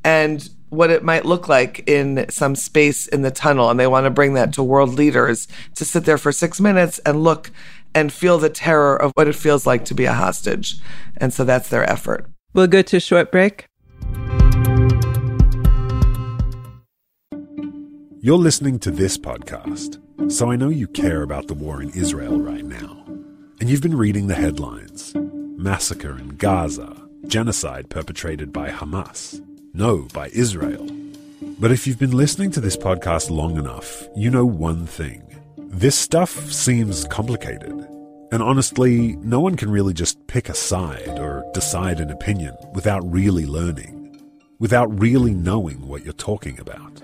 And 0.04 0.48
what 0.72 0.90
it 0.90 1.04
might 1.04 1.26
look 1.26 1.48
like 1.48 1.84
in 1.86 2.24
some 2.30 2.56
space 2.56 3.06
in 3.06 3.20
the 3.20 3.30
tunnel. 3.30 3.68
And 3.70 3.78
they 3.78 3.86
want 3.86 4.04
to 4.04 4.10
bring 4.10 4.32
that 4.34 4.54
to 4.54 4.62
world 4.62 4.94
leaders 4.94 5.46
to 5.74 5.84
sit 5.84 6.06
there 6.06 6.16
for 6.16 6.32
six 6.32 6.60
minutes 6.60 6.98
and 7.00 7.22
look 7.22 7.50
and 7.94 8.10
feel 8.10 8.38
the 8.38 8.48
terror 8.48 8.96
of 8.96 9.12
what 9.14 9.28
it 9.28 9.34
feels 9.34 9.66
like 9.66 9.84
to 9.84 9.94
be 9.94 10.06
a 10.06 10.14
hostage. 10.14 10.76
And 11.18 11.32
so 11.32 11.44
that's 11.44 11.68
their 11.68 11.88
effort. 11.88 12.26
We'll 12.54 12.68
go 12.68 12.80
to 12.80 12.96
a 12.96 13.00
short 13.00 13.30
break. 13.30 13.66
You're 18.24 18.38
listening 18.38 18.78
to 18.78 18.92
this 18.92 19.18
podcast, 19.18 20.00
so 20.30 20.52
I 20.52 20.54
know 20.54 20.68
you 20.68 20.86
care 20.86 21.22
about 21.22 21.48
the 21.48 21.54
war 21.54 21.82
in 21.82 21.90
Israel 21.90 22.38
right 22.38 22.64
now. 22.64 23.04
And 23.58 23.68
you've 23.68 23.82
been 23.82 23.96
reading 23.96 24.28
the 24.28 24.36
headlines 24.36 25.12
massacre 25.16 26.16
in 26.16 26.36
Gaza, 26.36 26.96
genocide 27.26 27.90
perpetrated 27.90 28.52
by 28.52 28.70
Hamas. 28.70 29.44
No, 29.74 30.06
by 30.14 30.28
Israel. 30.28 30.88
But 31.58 31.72
if 31.72 31.84
you've 31.84 31.98
been 31.98 32.16
listening 32.16 32.52
to 32.52 32.60
this 32.60 32.76
podcast 32.76 33.28
long 33.28 33.56
enough, 33.56 34.06
you 34.14 34.30
know 34.30 34.46
one 34.46 34.86
thing. 34.86 35.24
This 35.56 35.98
stuff 35.98 36.30
seems 36.52 37.04
complicated. 37.06 37.72
And 38.30 38.40
honestly, 38.40 39.16
no 39.16 39.40
one 39.40 39.56
can 39.56 39.68
really 39.68 39.94
just 39.94 40.24
pick 40.28 40.48
a 40.48 40.54
side 40.54 41.18
or 41.18 41.44
decide 41.54 41.98
an 41.98 42.12
opinion 42.12 42.56
without 42.72 43.02
really 43.02 43.46
learning, 43.46 44.16
without 44.60 44.96
really 45.00 45.34
knowing 45.34 45.88
what 45.88 46.04
you're 46.04 46.12
talking 46.12 46.60
about. 46.60 47.02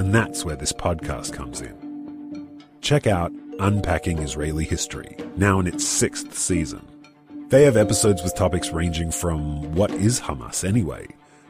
And 0.00 0.14
that's 0.14 0.46
where 0.46 0.56
this 0.56 0.72
podcast 0.72 1.34
comes 1.34 1.60
in. 1.60 2.58
Check 2.80 3.06
out 3.06 3.32
Unpacking 3.58 4.20
Israeli 4.20 4.64
History, 4.64 5.14
now 5.36 5.60
in 5.60 5.66
its 5.66 5.86
sixth 5.86 6.38
season. 6.38 6.80
They 7.48 7.64
have 7.64 7.76
episodes 7.76 8.22
with 8.22 8.34
topics 8.34 8.70
ranging 8.72 9.10
from 9.10 9.74
what 9.74 9.90
is 9.90 10.18
Hamas 10.18 10.66
anyway, 10.66 11.06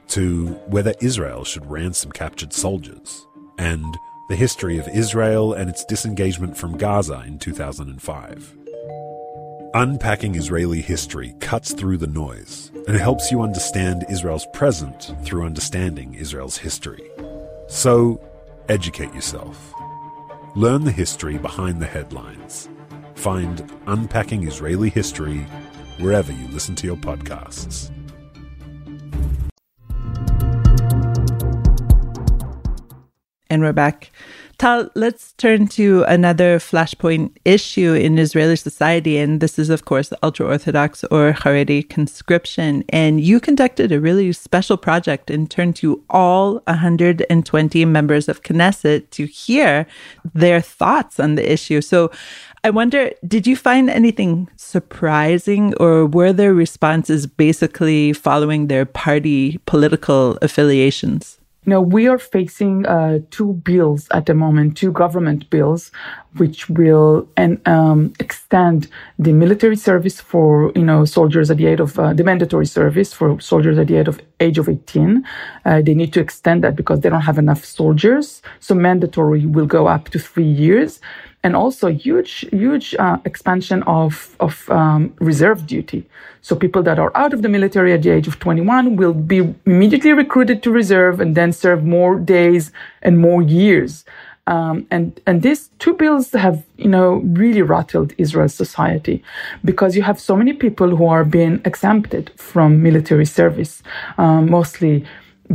to 0.09 0.49
whether 0.67 0.95
Israel 1.01 1.45
should 1.45 1.71
ransom 1.71 2.11
captured 2.11 2.53
soldiers, 2.53 3.25
and 3.57 3.97
the 4.29 4.35
history 4.35 4.79
of 4.79 4.89
Israel 4.89 5.53
and 5.53 5.71
its 5.71 5.85
disengagement 5.85 6.57
from 6.57 6.77
Gaza 6.77 7.23
in 7.25 7.39
2005. 7.39 8.57
Unpacking 9.75 10.35
Israeli 10.35 10.81
history 10.81 11.37
cuts 11.39 11.73
through 11.73 11.99
the 11.99 12.09
noise 12.09 12.73
and 12.89 12.97
helps 12.97 13.31
you 13.31 13.43
understand 13.43 14.05
Israel's 14.09 14.49
present 14.53 15.15
through 15.23 15.45
understanding 15.45 16.15
Israel's 16.15 16.59
history. 16.59 17.09
So, 17.69 18.21
educate 18.71 19.13
yourself. 19.13 19.75
Learn 20.55 20.85
the 20.85 20.93
history 20.93 21.39
behind 21.39 21.83
the 21.83 21.87
headlines. 21.87 22.69
Find 23.17 23.69
Unpacking 23.89 24.47
Israeli 24.47 24.91
History 24.91 25.41
wherever 25.99 26.31
you 26.31 26.47
listen 26.49 26.77
to 26.77 26.87
your 26.87 26.97
podcasts. 26.97 27.91
and 33.53 33.63
we're 33.63 33.73
back. 33.73 34.13
Tal, 34.61 34.91
let's 34.95 35.33
turn 35.39 35.69
to 35.69 36.03
another 36.03 36.59
flashpoint 36.59 37.35
issue 37.47 37.95
in 37.95 38.19
Israeli 38.19 38.57
society. 38.57 39.17
And 39.17 39.41
this 39.41 39.59
is, 39.59 39.71
of 39.71 39.87
course, 39.87 40.13
ultra 40.23 40.45
Orthodox 40.45 41.03
or 41.05 41.33
Haredi 41.33 41.89
conscription. 41.89 42.85
And 42.91 43.23
you 43.23 43.41
conducted 43.41 43.91
a 43.91 43.99
really 43.99 44.31
special 44.35 44.77
project 44.77 45.31
and 45.31 45.51
turned 45.51 45.77
to 45.77 46.05
all 46.11 46.61
120 46.67 47.85
members 47.87 48.29
of 48.29 48.43
Knesset 48.43 49.09
to 49.13 49.25
hear 49.25 49.87
their 50.35 50.61
thoughts 50.61 51.19
on 51.19 51.37
the 51.37 51.51
issue. 51.51 51.81
So 51.81 52.11
I 52.63 52.69
wonder, 52.69 53.13
did 53.27 53.47
you 53.47 53.57
find 53.57 53.89
anything 53.89 54.51
surprising 54.57 55.73
or 55.81 56.05
were 56.05 56.35
their 56.35 56.53
responses 56.53 57.27
basically 57.27 58.13
following 58.13 58.67
their 58.67 58.85
party 58.85 59.59
political 59.65 60.37
affiliations? 60.43 61.40
You 61.65 61.71
know, 61.71 61.81
we 61.83 62.09
are 62.09 62.19
facing 62.19 62.87
uh, 62.87 63.19
two 63.31 63.53
bills 63.53 64.09
at 64.13 64.27
the 64.27 64.35
moment, 64.35 64.79
two 64.79 64.93
government 64.93 65.51
bills, 65.51 65.93
which 66.37 66.69
will 66.71 67.29
and 67.37 67.61
um, 67.67 68.13
extend 68.21 68.89
the 69.19 69.33
military 69.33 69.77
service 69.77 70.21
for 70.21 70.73
you 70.75 70.85
know 70.85 71.05
soldiers 71.05 71.51
at 71.51 71.57
the 71.57 71.67
age 71.67 71.81
of 71.81 71.99
uh, 71.99 72.13
the 72.13 72.25
mandatory 72.25 72.67
service 72.67 73.13
for 73.13 73.41
soldiers 73.41 73.79
at 73.79 73.89
the 73.89 73.97
age 73.97 74.09
of 74.09 74.21
age 74.41 74.59
of 74.59 74.69
18. 74.69 75.25
Uh, 75.65 75.83
they 75.83 75.95
need 75.95 76.13
to 76.13 76.21
extend 76.21 76.65
that 76.65 76.77
because 76.77 77.01
they 77.01 77.09
don't 77.09 77.23
have 77.23 77.39
enough 77.39 77.65
soldiers. 77.65 78.43
So 78.61 78.75
mandatory 78.75 79.47
will 79.47 79.67
go 79.67 79.87
up 79.87 80.09
to 80.11 80.19
three 80.19 80.45
years 80.45 81.01
and 81.43 81.57
also 81.57 81.89
huge, 81.89 82.47
huge 82.51 82.95
uh, 82.99 83.19
expansion 83.25 83.83
of, 83.85 84.37
of 84.41 84.69
um, 84.71 85.15
reserve 85.21 85.67
duty. 85.67 86.07
So 86.43 86.55
people 86.55 86.83
that 86.83 86.99
are 86.99 87.13
out 87.17 87.33
of 87.33 87.43
the 87.43 87.49
military 87.49 87.93
at 87.93 88.03
the 88.03 88.11
age 88.11 88.27
of 88.27 88.39
21 88.39 88.97
will 88.97 89.15
be 89.15 89.55
immediately 89.67 90.13
recruited 90.13 90.63
to 90.63 90.71
reserve 90.71 91.21
and 91.21 91.35
then 91.35 91.53
serve 91.53 91.85
more 91.85 92.19
days 92.19 92.73
and 93.03 93.19
more 93.19 93.43
years. 93.43 94.05
Um, 94.51 94.87
and 94.91 95.21
and 95.27 95.43
these 95.43 95.71
two 95.79 95.95
bills 95.95 96.33
have 96.33 96.65
you 96.77 96.89
know 96.89 97.09
really 97.41 97.63
rattled 97.63 98.13
Israel's 98.19 98.55
society 98.55 99.23
because 99.65 99.95
you 99.97 100.03
have 100.03 100.19
so 100.19 100.35
many 100.37 100.53
people 100.53 100.97
who 100.97 101.07
are 101.07 101.25
being 101.25 101.63
exempted 101.65 102.33
from 102.37 102.83
military 102.83 103.27
service, 103.27 103.83
um, 104.19 104.51
mostly 104.51 105.05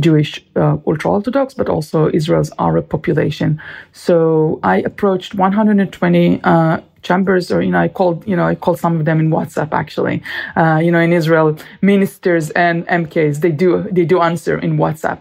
Jewish 0.00 0.42
uh, 0.56 0.78
ultra 0.86 1.10
Orthodox, 1.10 1.52
but 1.54 1.68
also 1.68 2.10
Israel's 2.12 2.50
Arab 2.58 2.88
population. 2.88 3.60
So 3.92 4.60
I 4.62 4.76
approached 4.78 5.34
120 5.34 6.40
uh, 6.42 6.80
chambers, 7.08 7.44
or 7.54 7.58
you 7.66 7.72
know, 7.74 7.82
I 7.86 7.88
called 7.98 8.18
you 8.30 8.36
know 8.38 8.46
I 8.52 8.54
called 8.54 8.78
some 8.84 8.94
of 8.98 9.04
them 9.08 9.18
in 9.24 9.28
WhatsApp 9.30 9.70
actually. 9.82 10.16
Uh, 10.60 10.78
you 10.84 10.90
know, 10.92 11.02
in 11.08 11.12
Israel, 11.20 11.48
ministers 11.92 12.50
and 12.64 12.76
MKs 13.02 13.34
they 13.44 13.54
do 13.62 13.68
they 13.96 14.06
do 14.12 14.20
answer 14.30 14.54
in 14.66 14.72
WhatsApp. 14.84 15.20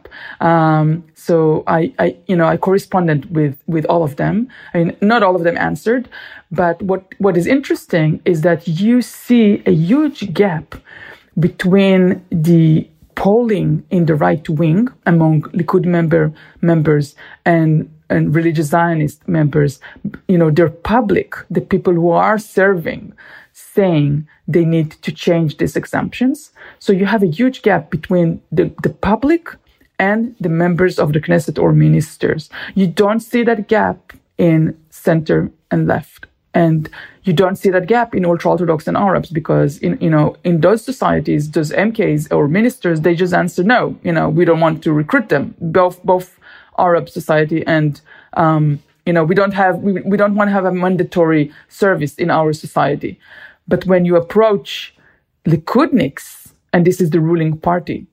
Um, 0.50 1.04
so 1.28 1.64
I, 1.68 1.80
I 2.06 2.08
you 2.28 2.36
know 2.40 2.48
I 2.54 2.58
corresponded 2.58 3.22
with 3.38 3.56
with 3.68 3.86
all 3.86 4.04
of 4.04 4.14
them. 4.22 4.48
I 4.74 4.76
mean, 4.80 4.98
not 5.02 5.24
all 5.24 5.36
of 5.40 5.44
them 5.48 5.58
answered, 5.70 6.04
but 6.52 6.82
what 6.82 7.02
what 7.26 7.38
is 7.38 7.46
interesting 7.58 8.10
is 8.26 8.42
that 8.42 8.68
you 8.68 9.02
see 9.02 9.62
a 9.66 9.72
huge 9.72 10.34
gap 10.34 10.76
between 11.48 12.24
the 12.32 12.90
polling 13.16 13.84
in 13.90 14.06
the 14.06 14.16
right 14.16 14.48
wing 14.50 14.90
among 15.06 15.42
Likud 15.60 15.86
member 15.86 16.34
members 16.62 17.16
and 17.46 17.90
and 18.10 18.36
religious 18.36 18.68
Zionist 18.68 19.28
members, 19.28 19.80
you 20.28 20.38
know, 20.38 20.52
they're 20.52 20.70
public, 20.70 21.36
the 21.50 21.62
people 21.62 21.94
who 21.94 22.12
are 22.12 22.38
serving, 22.38 23.14
saying 23.54 24.28
they 24.48 24.66
need 24.66 24.92
to 24.92 25.12
change 25.12 25.58
these 25.58 25.76
exemptions. 25.76 26.52
So 26.80 26.94
you 26.94 27.06
have 27.06 27.24
a 27.24 27.28
huge 27.28 27.62
gap 27.62 27.90
between 27.90 28.42
the, 28.52 28.72
the 28.84 28.90
public 28.90 29.50
and 29.98 30.36
the 30.40 30.50
members 30.50 31.00
of 31.00 31.14
the 31.14 31.22
Knesset 31.22 31.62
or 31.62 31.72
ministers. 31.72 32.50
You 32.76 32.88
don't 32.88 33.22
see 33.22 33.44
that 33.44 33.68
gap 33.68 34.14
in 34.38 34.78
center 34.90 35.52
and 35.72 35.88
left. 35.88 36.26
And 36.54 36.90
you 37.24 37.34
don't 37.34 37.58
see 37.58 37.70
that 37.72 37.88
gap 37.88 38.16
in 38.16 38.26
ultra 38.26 38.52
orthodox 38.52 38.88
and 38.88 38.96
Arabs 38.96 39.30
because 39.30 39.78
in 39.80 39.98
you 40.00 40.10
know 40.10 40.38
in 40.46 40.62
those 40.62 40.82
societies, 40.86 41.52
those 41.52 41.72
MKs 41.72 42.32
or 42.32 42.48
ministers, 42.48 43.02
they 43.02 43.14
just 43.14 43.34
answer 43.34 43.62
no. 43.62 43.98
You 44.04 44.14
know, 44.14 44.30
we 44.30 44.46
don't 44.46 44.62
want 44.62 44.82
to 44.84 44.94
recruit 44.94 45.28
them. 45.28 45.54
Both 45.60 46.02
both 46.04 46.40
Arab 46.78 47.10
society 47.10 47.66
and 47.66 48.02
um, 48.34 48.80
you 49.06 49.14
know 49.14 49.24
we 49.24 49.36
don't 49.36 49.54
have 49.54 49.78
we, 49.80 50.02
we 50.02 50.18
don't 50.18 50.36
want 50.36 50.48
to 50.50 50.52
have 50.54 50.66
a 50.66 50.72
mandatory 50.72 51.52
service 51.70 52.16
in 52.16 52.30
our 52.30 52.54
society. 52.54 53.20
But 53.68 53.86
when 53.86 54.06
you 54.06 54.16
approach 54.16 54.96
Likudniks, 55.48 56.52
and 56.74 56.86
this 56.86 57.02
is 57.02 57.10
the 57.10 57.20
ruling 57.20 57.58
party, 57.58 58.08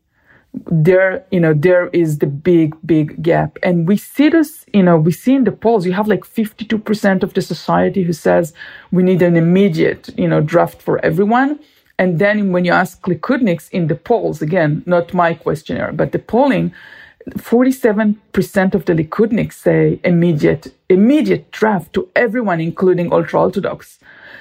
there, 0.70 1.24
you 1.30 1.40
know, 1.40 1.54
there 1.54 1.88
is 1.88 2.18
the 2.18 2.26
big, 2.26 2.76
big 2.84 3.22
gap. 3.22 3.58
And 3.62 3.88
we 3.88 3.96
see 3.96 4.28
this, 4.28 4.66
you 4.72 4.82
know, 4.82 4.98
we 4.98 5.12
see 5.12 5.34
in 5.34 5.44
the 5.44 5.52
polls, 5.52 5.86
you 5.86 5.92
have 5.92 6.08
like 6.08 6.24
52% 6.24 7.22
of 7.22 7.34
the 7.34 7.42
society 7.42 8.02
who 8.02 8.12
says 8.12 8.52
we 8.90 9.02
need 9.02 9.22
an 9.22 9.36
immediate, 9.36 10.10
you 10.16 10.28
know, 10.28 10.40
draft 10.40 10.82
for 10.82 11.02
everyone. 11.04 11.58
And 11.98 12.18
then 12.18 12.52
when 12.52 12.64
you 12.64 12.72
ask 12.72 13.00
Likudniks 13.02 13.70
in 13.70 13.86
the 13.86 13.94
polls, 13.94 14.42
again, 14.42 14.82
not 14.86 15.14
my 15.14 15.34
questionnaire, 15.34 15.92
but 15.92 16.12
the 16.12 16.18
polling, 16.18 16.72
47% 17.30 18.74
of 18.74 18.84
the 18.84 18.94
Likudniks 18.94 19.54
say 19.54 20.00
immediate, 20.04 20.74
immediate 20.88 21.50
draft 21.50 21.92
to 21.94 22.08
everyone, 22.16 22.60
including 22.60 23.12
ultra-Orthodox. 23.12 23.98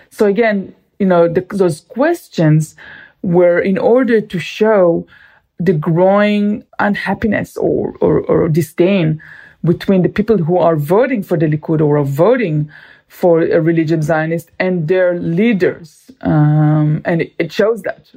So 0.10 0.26
again, 0.26 0.76
you 1.00 1.06
know, 1.06 1.28
the, 1.28 1.46
those 1.50 1.82
questions 1.82 2.76
were 3.22 3.60
in 3.60 3.78
order 3.78 4.22
to 4.22 4.40
show 4.40 5.06
the 5.60 5.74
growing 5.74 6.64
unhappiness 6.80 7.56
or, 7.58 7.96
or, 8.02 8.22
or 8.22 8.50
disdain 8.50 9.22
between 9.64 10.02
the 10.02 10.10
people 10.10 10.38
who 10.40 10.58
are 10.58 10.76
voting 10.76 11.22
for 11.22 11.38
the 11.38 11.46
Likud 11.46 11.82
or 11.82 11.98
are 11.98 12.04
voting 12.04 12.72
for 13.08 13.42
a 13.42 13.62
religious 13.62 14.06
Zionist 14.06 14.50
and 14.60 14.88
their 14.88 15.20
leaders. 15.20 16.10
Um, 16.22 17.02
and 17.06 17.22
it, 17.22 17.34
it 17.38 17.52
shows 17.52 17.84
that. 17.84 18.12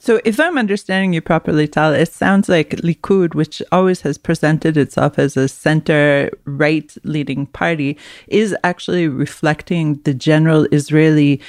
So, 0.00 0.20
if 0.24 0.38
I'm 0.38 0.56
understanding 0.56 1.12
you 1.12 1.20
properly, 1.20 1.66
Tal, 1.66 1.92
it 1.92 2.12
sounds 2.12 2.48
like 2.48 2.70
Likud, 2.70 3.34
which 3.34 3.60
always 3.72 4.02
has 4.02 4.16
presented 4.16 4.76
itself 4.76 5.18
as 5.18 5.36
a 5.36 5.48
center 5.48 6.30
right 6.44 6.96
leading 7.02 7.46
party, 7.46 7.98
is 8.28 8.56
actually 8.62 9.08
reflecting 9.08 9.96
the 10.04 10.14
general 10.14 10.68
Israeli 10.70 11.40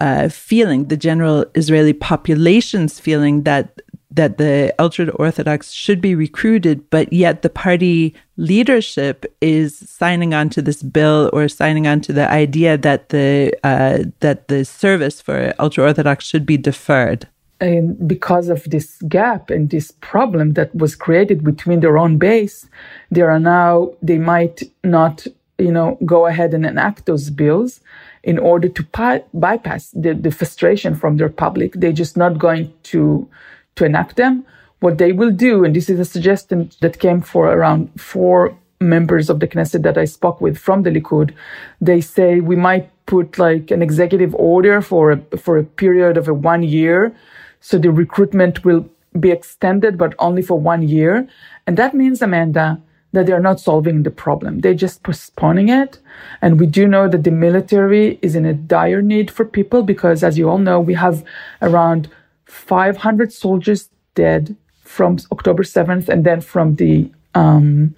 uh, 0.00 0.30
feeling, 0.30 0.88
the 0.88 0.96
general 0.96 1.44
Israeli 1.54 1.92
population's 1.92 2.98
feeling 2.98 3.42
that 3.42 3.82
that 4.12 4.38
the 4.38 4.74
ultra 4.78 5.08
orthodox 5.10 5.70
should 5.70 6.00
be 6.00 6.14
recruited, 6.14 6.88
but 6.90 7.12
yet 7.12 7.42
the 7.42 7.50
party 7.50 8.14
leadership 8.36 9.24
is 9.40 9.78
signing 9.78 10.34
on 10.34 10.48
to 10.50 10.62
this 10.62 10.82
bill 10.82 11.30
or 11.32 11.48
signing 11.48 11.86
on 11.86 12.00
to 12.00 12.12
the 12.12 12.28
idea 12.28 12.76
that 12.78 13.10
the 13.10 13.52
uh, 13.62 14.04
that 14.20 14.48
the 14.48 14.64
service 14.64 15.20
for 15.20 15.52
ultra 15.58 15.84
orthodox 15.84 16.24
should 16.24 16.46
be 16.46 16.56
deferred. 16.56 17.28
And 17.60 18.08
because 18.08 18.48
of 18.48 18.64
this 18.64 19.02
gap 19.08 19.50
and 19.50 19.68
this 19.68 19.92
problem 20.00 20.54
that 20.54 20.74
was 20.74 20.96
created 20.96 21.44
between 21.44 21.80
their 21.80 21.98
own 21.98 22.16
base, 22.16 22.68
they 23.10 23.20
are 23.20 23.38
now 23.38 23.92
they 24.00 24.18
might 24.18 24.62
not, 24.82 25.26
you 25.58 25.70
know, 25.70 25.98
go 26.06 26.26
ahead 26.26 26.54
and 26.54 26.64
enact 26.64 27.04
those 27.04 27.28
bills 27.28 27.80
in 28.22 28.38
order 28.38 28.68
to 28.68 28.82
pi- 28.84 29.24
bypass 29.34 29.90
the, 29.90 30.14
the 30.14 30.30
frustration 30.30 30.94
from 30.94 31.18
their 31.18 31.28
public. 31.28 31.74
They're 31.74 31.92
just 31.92 32.16
not 32.16 32.38
going 32.38 32.72
to 32.84 33.28
to 33.76 33.84
enact 33.84 34.16
them. 34.16 34.44
What 34.80 34.96
they 34.96 35.12
will 35.12 35.30
do, 35.30 35.64
and 35.64 35.76
this 35.76 35.90
is 35.90 36.00
a 36.00 36.04
suggestion 36.04 36.70
that 36.80 36.98
came 36.98 37.20
for 37.20 37.48
around 37.48 38.00
four 38.00 38.56
members 38.80 39.28
of 39.28 39.40
the 39.40 39.46
Knesset 39.46 39.82
that 39.82 39.98
I 39.98 40.06
spoke 40.06 40.40
with 40.40 40.56
from 40.56 40.82
the 40.82 40.90
Likud, 40.90 41.34
they 41.80 42.00
say 42.00 42.40
we 42.40 42.56
might 42.56 42.88
put 43.04 43.38
like 43.38 43.70
an 43.70 43.82
executive 43.82 44.34
order 44.34 44.80
for 44.80 45.12
a, 45.12 45.36
for 45.36 45.58
a 45.58 45.64
period 45.64 46.16
of 46.16 46.28
a 46.28 46.34
one 46.34 46.62
year. 46.62 47.14
So 47.60 47.78
the 47.78 47.90
recruitment 47.90 48.64
will 48.64 48.88
be 49.18 49.30
extended, 49.30 49.98
but 49.98 50.14
only 50.18 50.42
for 50.42 50.58
one 50.58 50.82
year. 50.82 51.28
And 51.66 51.76
that 51.76 51.94
means, 51.94 52.22
Amanda, 52.22 52.80
that 53.12 53.26
they're 53.26 53.40
not 53.40 53.60
solving 53.60 54.02
the 54.02 54.10
problem. 54.10 54.60
They're 54.60 54.74
just 54.74 55.02
postponing 55.02 55.68
it. 55.68 55.98
And 56.40 56.60
we 56.60 56.66
do 56.66 56.86
know 56.86 57.08
that 57.08 57.24
the 57.24 57.30
military 57.30 58.18
is 58.22 58.36
in 58.36 58.46
a 58.46 58.54
dire 58.54 59.02
need 59.02 59.30
for 59.30 59.44
people 59.44 59.82
because, 59.82 60.22
as 60.22 60.38
you 60.38 60.48
all 60.48 60.58
know, 60.58 60.80
we 60.80 60.94
have 60.94 61.24
around 61.60 62.08
500 62.46 63.32
soldiers 63.32 63.88
dead 64.14 64.56
from 64.82 65.18
October 65.30 65.62
7th, 65.62 66.08
and 66.08 66.24
then 66.24 66.40
from 66.40 66.74
the 66.76 67.10
um, 67.34 67.94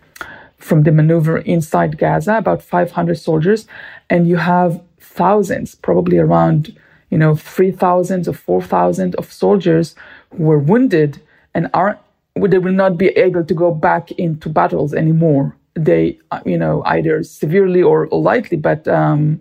from 0.58 0.84
the 0.84 0.92
maneuver 0.92 1.38
inside 1.38 1.98
Gaza, 1.98 2.36
about 2.36 2.62
500 2.62 3.18
soldiers, 3.18 3.66
and 4.08 4.28
you 4.28 4.36
have 4.36 4.80
thousands, 5.00 5.74
probably 5.74 6.18
around 6.18 6.78
you 7.12 7.18
know 7.18 7.36
3,000 7.36 8.26
or 8.26 8.32
4,000 8.32 9.14
of 9.16 9.32
soldiers 9.32 9.94
who 10.30 10.44
were 10.44 10.58
wounded 10.58 11.20
and 11.54 11.68
are 11.74 11.98
they 12.34 12.58
will 12.58 12.72
not 12.72 12.96
be 12.96 13.08
able 13.08 13.44
to 13.44 13.54
go 13.54 13.70
back 13.70 14.10
into 14.12 14.48
battles 14.48 14.94
anymore. 14.94 15.54
They, 15.74 16.18
uh, 16.30 16.40
you 16.46 16.56
know, 16.56 16.82
either 16.86 17.22
severely 17.22 17.82
or 17.82 18.08
lightly, 18.08 18.56
but 18.56 18.88
um, 18.88 19.40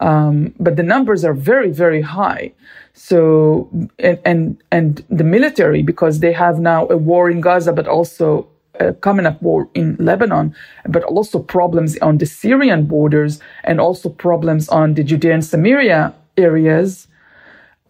um, 0.00 0.54
but 0.60 0.76
the 0.76 0.82
numbers 0.84 1.24
are 1.24 1.34
very, 1.34 1.72
very 1.72 2.00
high. 2.00 2.52
So, 2.94 3.68
and, 3.98 4.18
and, 4.24 4.62
and 4.70 5.04
the 5.10 5.24
military, 5.24 5.82
because 5.82 6.20
they 6.20 6.32
have 6.32 6.60
now 6.60 6.86
a 6.88 6.96
war 6.96 7.30
in 7.30 7.40
Gaza, 7.40 7.72
but 7.72 7.88
also 7.88 8.48
a 8.78 8.92
coming 8.92 9.26
up 9.26 9.42
war 9.42 9.68
in 9.74 9.96
Lebanon, 9.98 10.54
but 10.88 11.02
also 11.04 11.40
problems 11.40 11.98
on 11.98 12.18
the 12.18 12.26
Syrian 12.26 12.86
borders 12.86 13.40
and 13.64 13.80
also 13.80 14.08
problems 14.08 14.68
on 14.68 14.94
the 14.94 15.02
Judean 15.02 15.42
Samaria 15.42 16.14
areas. 16.38 17.08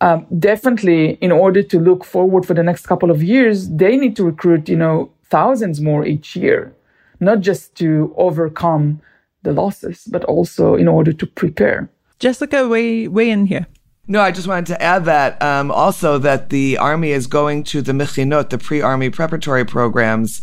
Um, 0.01 0.27
definitely, 0.39 1.19
in 1.21 1.33
order 1.33 1.63
to 1.63 1.81
look 1.81 2.05
forward 2.05 2.47
for 2.47 2.55
the 2.55 2.63
next 2.63 2.87
couple 2.87 3.11
of 3.11 3.23
years, 3.23 3.69
they 3.69 3.97
need 3.97 4.15
to 4.17 4.25
recruit, 4.25 4.69
you 4.69 4.77
know, 4.77 5.11
thousands 5.31 5.81
more 5.81 6.07
each 6.07 6.37
year, 6.37 6.73
not 7.21 7.41
just 7.41 7.75
to 7.77 8.15
overcome 8.17 9.01
the 9.43 9.53
losses, 9.53 10.05
but 10.11 10.25
also 10.25 10.75
in 10.75 10.89
order 10.89 11.13
to 11.13 11.27
prepare. 11.27 11.89
Jessica, 12.19 12.69
weigh, 12.69 13.09
weigh 13.09 13.31
in 13.31 13.47
here. 13.47 13.67
No, 14.11 14.21
I 14.23 14.31
just 14.31 14.49
wanted 14.49 14.67
to 14.67 14.83
add 14.83 15.05
that 15.05 15.41
um, 15.43 15.71
also 15.71 16.17
that 16.19 16.49
the 16.49 16.79
Army 16.79 17.11
is 17.11 17.27
going 17.27 17.63
to 17.65 17.83
the 17.83 17.93
Mechinot, 17.93 18.49
the 18.49 18.57
pre-Army 18.57 19.11
preparatory 19.11 19.67
programs. 19.67 20.41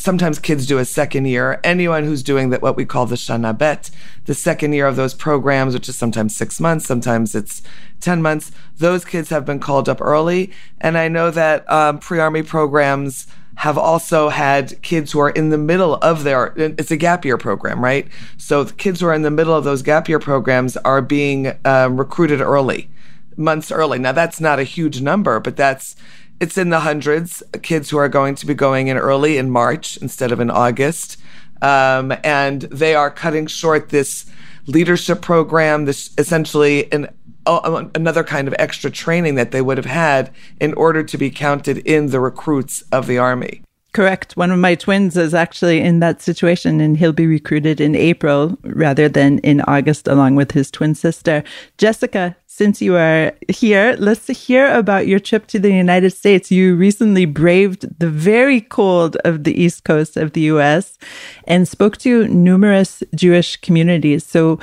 Sometimes 0.00 0.38
kids 0.38 0.66
do 0.66 0.78
a 0.78 0.84
second 0.84 1.26
year. 1.26 1.60
Anyone 1.64 2.04
who's 2.04 2.22
doing 2.22 2.50
that, 2.50 2.62
what 2.62 2.76
we 2.76 2.84
call 2.84 3.06
the 3.06 3.16
Shana 3.16 3.56
Bet, 3.56 3.90
the 4.24 4.34
second 4.34 4.72
year 4.72 4.86
of 4.86 4.96
those 4.96 5.14
programs, 5.14 5.74
which 5.74 5.88
is 5.88 5.96
sometimes 5.96 6.36
six 6.36 6.60
months, 6.60 6.86
sometimes 6.86 7.34
it's 7.34 7.62
10 8.00 8.22
months, 8.22 8.52
those 8.78 9.04
kids 9.04 9.30
have 9.30 9.44
been 9.44 9.60
called 9.60 9.88
up 9.88 10.00
early. 10.00 10.52
And 10.80 10.98
I 10.98 11.08
know 11.08 11.30
that 11.30 11.70
um, 11.70 11.98
pre-Army 11.98 12.42
programs 12.42 13.26
have 13.56 13.78
also 13.78 14.28
had 14.28 14.80
kids 14.82 15.12
who 15.12 15.18
are 15.18 15.30
in 15.30 15.48
the 15.48 15.58
middle 15.58 15.94
of 15.96 16.24
their 16.24 16.52
it's 16.56 16.90
a 16.90 16.96
gap 16.96 17.24
year 17.24 17.38
program 17.38 17.82
right 17.82 18.06
so 18.36 18.62
the 18.64 18.72
kids 18.74 19.00
who 19.00 19.06
are 19.06 19.14
in 19.14 19.22
the 19.22 19.30
middle 19.30 19.54
of 19.54 19.64
those 19.64 19.80
gap 19.80 20.10
year 20.10 20.18
programs 20.18 20.76
are 20.78 21.00
being 21.00 21.52
um, 21.64 21.96
recruited 21.96 22.42
early 22.42 22.88
months 23.36 23.70
early. 23.70 23.98
Now 23.98 24.12
that's 24.12 24.40
not 24.40 24.58
a 24.58 24.64
huge 24.64 25.00
number, 25.00 25.40
but 25.40 25.56
that's 25.56 25.96
it's 26.40 26.58
in 26.58 26.70
the 26.70 26.80
hundreds. 26.80 27.42
Kids 27.62 27.90
who 27.90 27.96
are 27.96 28.08
going 28.08 28.34
to 28.36 28.46
be 28.46 28.54
going 28.54 28.88
in 28.88 28.96
early 28.96 29.38
in 29.38 29.50
March 29.50 29.96
instead 29.98 30.32
of 30.32 30.40
in 30.40 30.50
August, 30.50 31.16
um, 31.62 32.12
and 32.22 32.62
they 32.62 32.94
are 32.94 33.10
cutting 33.10 33.46
short 33.46 33.88
this 33.88 34.26
leadership 34.66 35.22
program. 35.22 35.84
This 35.84 36.10
essentially 36.18 36.92
an 36.92 37.08
oh, 37.46 37.90
another 37.94 38.24
kind 38.24 38.48
of 38.48 38.54
extra 38.58 38.90
training 38.90 39.36
that 39.36 39.50
they 39.50 39.62
would 39.62 39.78
have 39.78 39.86
had 39.86 40.30
in 40.60 40.74
order 40.74 41.02
to 41.02 41.18
be 41.18 41.30
counted 41.30 41.78
in 41.78 42.08
the 42.08 42.20
recruits 42.20 42.82
of 42.92 43.06
the 43.06 43.18
army. 43.18 43.62
Correct. 43.96 44.36
One 44.36 44.50
of 44.50 44.58
my 44.58 44.74
twins 44.74 45.16
is 45.16 45.32
actually 45.32 45.80
in 45.80 46.00
that 46.00 46.20
situation, 46.20 46.82
and 46.82 46.98
he'll 46.98 47.14
be 47.14 47.26
recruited 47.26 47.80
in 47.80 47.96
April 47.96 48.58
rather 48.62 49.08
than 49.08 49.38
in 49.38 49.62
August, 49.62 50.06
along 50.06 50.34
with 50.34 50.50
his 50.50 50.70
twin 50.70 50.94
sister. 50.94 51.42
Jessica, 51.78 52.36
since 52.56 52.80
you 52.80 52.96
are 52.96 53.32
here, 53.50 53.96
let's 53.98 54.26
hear 54.28 54.72
about 54.72 55.06
your 55.06 55.18
trip 55.18 55.46
to 55.48 55.58
the 55.58 55.70
United 55.70 56.10
States. 56.10 56.50
You 56.50 56.74
recently 56.74 57.26
braved 57.26 57.82
the 57.98 58.08
very 58.08 58.62
cold 58.62 59.16
of 59.26 59.44
the 59.44 59.52
East 59.62 59.84
Coast 59.84 60.16
of 60.16 60.32
the 60.32 60.40
US 60.52 60.96
and 61.44 61.68
spoke 61.68 61.98
to 61.98 62.26
numerous 62.28 63.02
Jewish 63.14 63.58
communities. 63.58 64.24
So 64.24 64.58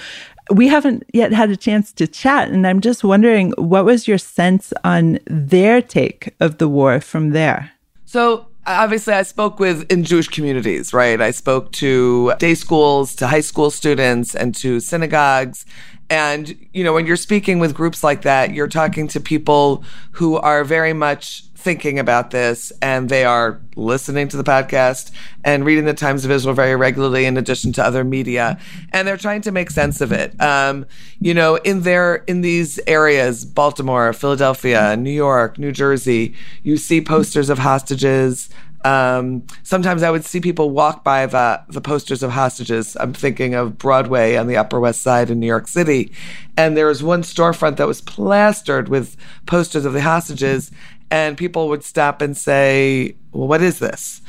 we 0.50 0.68
haven't 0.70 1.04
yet 1.14 1.34
had 1.34 1.52
a 1.52 1.56
chance 1.56 1.94
to 1.94 2.08
chat, 2.08 2.50
and 2.50 2.66
I'm 2.66 2.82
just 2.82 3.04
wondering 3.04 3.54
what 3.58 3.86
was 3.86 4.08
your 4.08 4.18
sense 4.18 4.74
on 4.84 5.20
their 5.28 5.80
take 5.80 6.34
of 6.40 6.58
the 6.58 6.68
war 6.68 7.00
from 7.00 7.30
there? 7.30 7.74
So, 8.06 8.48
obviously 8.66 9.14
I 9.14 9.24
spoke 9.24 9.60
with 9.60 9.92
in 9.92 10.04
Jewish 10.04 10.28
communities, 10.28 10.94
right? 10.94 11.20
I 11.20 11.32
spoke 11.32 11.72
to 11.74 12.34
day 12.40 12.56
schools, 12.56 13.16
to 13.16 13.28
high 13.28 13.42
school 13.42 13.70
students, 13.72 14.36
and 14.36 14.56
to 14.56 14.80
synagogues. 14.80 15.66
And, 16.10 16.56
you 16.74 16.84
know, 16.84 16.94
when 16.94 17.08
you're 17.08 17.16
speaking 17.16 17.60
with 17.60 17.74
groups 17.74 18.04
like 18.04 18.22
that, 18.24 18.54
you're 18.54 18.68
talking 18.68 19.08
to 19.10 19.20
people 19.20 19.84
who 20.12 20.38
are 20.38 20.64
very 20.64 20.94
much 20.94 21.44
thinking 21.64 21.98
about 21.98 22.32
this 22.32 22.72
and 22.82 23.10
they 23.10 23.24
are 23.26 23.60
listening 23.76 24.28
to 24.28 24.38
the 24.38 24.44
podcast 24.44 25.12
and 25.44 25.66
reading 25.66 25.86
the 25.86 25.94
Times 25.94 26.26
of 26.26 26.32
Israel 26.32 26.54
very 26.54 26.76
regularly 26.76 27.26
in 27.26 27.38
addition 27.38 27.72
to 27.74 27.84
other 27.84 28.04
media. 28.04 28.60
And 28.92 29.08
they're 29.08 29.18
trying 29.18 29.42
to 29.42 29.52
make 29.52 29.72
sense 29.72 30.02
of 30.02 30.12
it. 30.12 30.40
Um, 30.42 30.86
you 31.20 31.34
know, 31.34 31.56
in 31.56 31.82
their, 31.82 32.16
in 32.28 32.42
these 32.42 32.80
areas, 32.86 33.46
Baltimore, 33.46 34.14
Philadelphia, 34.14 34.96
New 34.98 35.12
York, 35.12 35.58
New 35.58 35.72
Jersey, 35.72 36.36
you 36.64 36.78
see 36.78 37.00
posters 37.02 37.50
of 37.50 37.60
hostages 37.60 38.50
Um, 38.86 39.44
sometimes 39.64 40.04
I 40.04 40.12
would 40.12 40.26
see 40.26 40.42
people 40.42 40.70
walk 40.70 41.06
by 41.06 41.26
the, 41.26 41.64
the 41.70 41.80
posters 41.80 42.22
of 42.22 42.32
hostages. 42.32 42.98
I'm 43.00 43.14
thinking 43.14 43.56
of 43.56 43.78
Broadway 43.78 44.36
on 44.36 44.48
the 44.48 44.58
Upper 44.58 44.78
West 44.78 45.02
Side 45.02 45.30
in 45.32 45.40
New 45.40 45.48
York 45.48 45.70
City. 45.70 46.12
And 46.58 46.76
there 46.76 46.88
was 46.88 47.02
one 47.02 47.24
storefront 47.24 47.78
that 47.78 47.88
was 47.88 48.02
plastered 48.02 48.90
with 48.90 49.16
posters 49.46 49.86
of 49.86 49.94
the 49.94 50.02
hostages. 50.02 50.70
And 51.14 51.38
people 51.38 51.70
would 51.70 51.84
stop 51.84 52.24
and 52.24 52.36
say, 52.36 53.16
Well, 53.34 53.48
what 53.48 53.62
is 53.62 53.78
this? 53.78 54.20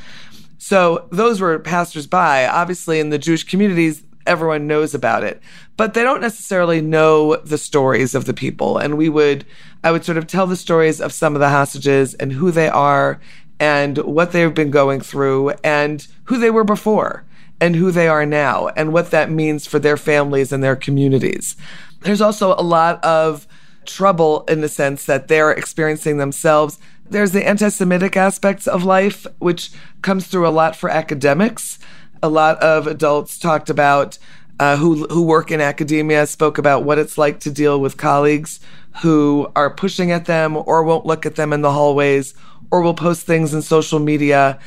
So 0.58 1.08
those 1.10 1.40
were 1.40 1.58
passersby. 1.58 2.46
Obviously, 2.46 3.00
in 3.00 3.08
the 3.08 3.16
Jewish 3.16 3.42
communities, 3.42 4.02
everyone 4.26 4.66
knows 4.66 4.94
about 4.94 5.24
it, 5.24 5.40
but 5.78 5.94
they 5.94 6.02
don't 6.02 6.20
necessarily 6.20 6.82
know 6.82 7.36
the 7.36 7.56
stories 7.56 8.14
of 8.14 8.26
the 8.26 8.34
people. 8.34 8.76
And 8.76 8.98
we 8.98 9.08
would, 9.08 9.46
I 9.82 9.92
would 9.92 10.04
sort 10.04 10.18
of 10.18 10.26
tell 10.26 10.46
the 10.46 10.56
stories 10.56 11.00
of 11.00 11.10
some 11.14 11.34
of 11.34 11.40
the 11.40 11.48
hostages 11.48 12.12
and 12.12 12.34
who 12.34 12.50
they 12.50 12.68
are 12.68 13.18
and 13.58 13.96
what 13.98 14.32
they've 14.32 14.52
been 14.52 14.70
going 14.70 15.00
through 15.00 15.50
and 15.64 16.06
who 16.24 16.36
they 16.36 16.50
were 16.50 16.64
before 16.64 17.24
and 17.62 17.76
who 17.76 17.90
they 17.90 18.08
are 18.08 18.26
now 18.26 18.68
and 18.76 18.92
what 18.92 19.10
that 19.10 19.30
means 19.30 19.66
for 19.66 19.78
their 19.78 19.96
families 19.96 20.52
and 20.52 20.62
their 20.62 20.76
communities. 20.76 21.56
There's 22.00 22.20
also 22.20 22.52
a 22.52 22.60
lot 22.60 23.02
of 23.02 23.46
trouble 23.86 24.44
in 24.48 24.60
the 24.60 24.68
sense 24.68 25.04
that 25.06 25.28
they're 25.28 25.52
experiencing 25.52 26.18
themselves. 26.18 26.78
There's 27.08 27.32
the 27.32 27.46
anti 27.46 27.68
Semitic 27.68 28.16
aspects 28.16 28.66
of 28.66 28.84
life, 28.84 29.26
which 29.38 29.70
comes 30.02 30.26
through 30.26 30.46
a 30.46 30.50
lot 30.50 30.76
for 30.76 30.88
academics. 30.88 31.78
A 32.22 32.28
lot 32.28 32.58
of 32.58 32.86
adults 32.86 33.38
talked 33.38 33.68
about 33.68 34.18
uh, 34.58 34.76
who 34.76 35.06
who 35.08 35.22
work 35.22 35.50
in 35.50 35.60
academia 35.60 36.26
spoke 36.26 36.58
about 36.58 36.84
what 36.84 36.98
it's 36.98 37.18
like 37.18 37.40
to 37.40 37.50
deal 37.50 37.80
with 37.80 37.96
colleagues 37.96 38.60
who 39.02 39.50
are 39.56 39.70
pushing 39.70 40.10
at 40.10 40.26
them 40.26 40.56
or 40.56 40.84
won't 40.84 41.06
look 41.06 41.26
at 41.26 41.34
them 41.34 41.52
in 41.52 41.60
the 41.60 41.72
hallways 41.72 42.34
or 42.70 42.80
will 42.80 42.94
post 42.94 43.26
things 43.26 43.52
in 43.52 43.62
social 43.62 43.98
media 43.98 44.58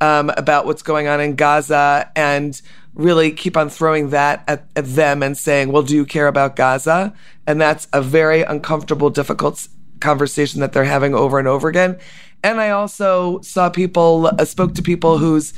um, 0.00 0.30
about 0.36 0.66
what's 0.66 0.82
going 0.82 1.06
on 1.06 1.20
in 1.20 1.34
Gaza 1.34 2.10
and 2.16 2.60
really 2.94 3.32
keep 3.32 3.56
on 3.56 3.68
throwing 3.68 4.10
that 4.10 4.44
at, 4.46 4.66
at, 4.76 4.84
them 4.86 5.22
and 5.22 5.36
saying, 5.36 5.72
well, 5.72 5.82
do 5.82 5.94
you 5.94 6.04
care 6.04 6.28
about 6.28 6.56
Gaza? 6.56 7.12
And 7.46 7.60
that's 7.60 7.88
a 7.92 8.00
very 8.00 8.42
uncomfortable, 8.42 9.10
difficult 9.10 9.66
conversation 10.00 10.60
that 10.60 10.72
they're 10.72 10.84
having 10.84 11.14
over 11.14 11.38
and 11.38 11.48
over 11.48 11.68
again. 11.68 11.98
And 12.44 12.60
I 12.60 12.70
also 12.70 13.40
saw 13.40 13.70
people, 13.70 14.30
uh, 14.38 14.44
spoke 14.44 14.74
to 14.74 14.82
people 14.82 15.18
whose 15.18 15.54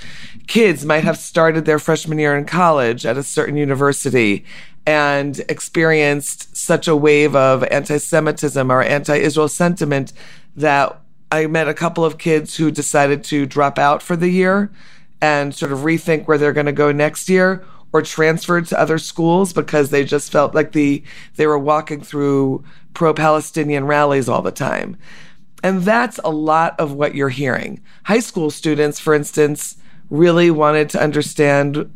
kids 0.47 0.85
might 0.85 1.05
have 1.05 1.19
started 1.19 1.65
their 1.65 1.81
freshman 1.81 2.19
year 2.19 2.37
in 2.37 2.45
college 2.45 3.05
at 3.05 3.17
a 3.17 3.23
certain 3.23 3.57
university 3.57 4.45
and 4.87 5.41
experienced 5.49 6.57
such 6.57 6.87
a 6.87 6.95
wave 6.95 7.35
of 7.35 7.65
anti 7.65 7.99
Semitism 7.99 8.71
or 8.71 8.83
anti 8.83 9.17
Israel 9.17 9.49
sentiment 9.49 10.13
that 10.55 11.01
I 11.33 11.49
met 11.49 11.67
a 11.67 11.75
couple 11.75 12.05
of 12.05 12.19
kids 12.19 12.57
who 12.57 12.71
decided 12.71 13.25
to 13.25 13.47
drop 13.47 13.81
out 13.81 14.01
for 14.01 14.15
the 14.15 14.29
year 14.29 14.71
and 15.21 15.55
sort 15.55 15.73
of 15.73 15.81
rethink 15.81 16.27
where 16.27 16.39
they're 16.39 16.53
going 16.53 16.67
to 16.67 16.73
go 16.73 16.93
next 16.93 17.29
year 17.29 17.65
or 17.93 18.03
transferred 18.03 18.67
to 18.67 18.79
other 18.79 18.99
schools 18.99 19.53
because 19.53 19.91
they 19.91 20.05
just 20.05 20.31
felt 20.31 20.55
like 20.55 20.73
the 20.73 21.03
they 21.37 21.47
were 21.47 21.59
walking 21.59 22.01
through 22.01 22.65
pro-Palestinian 22.95 23.85
rallies 23.85 24.29
all 24.29 24.43
the 24.43 24.51
time. 24.51 24.97
And 25.63 25.83
that's 25.83 26.21
a 26.25 26.31
lot 26.31 26.79
of 26.79 26.93
what 26.93 27.15
you're 27.15 27.29
hearing. 27.29 27.81
High 28.05 28.21
school 28.21 28.51
students, 28.51 29.01
for 29.01 29.15
instance, 29.15 29.77
really 30.11 30.51
wanted 30.51 30.91
to 30.91 31.03
understand 31.03 31.91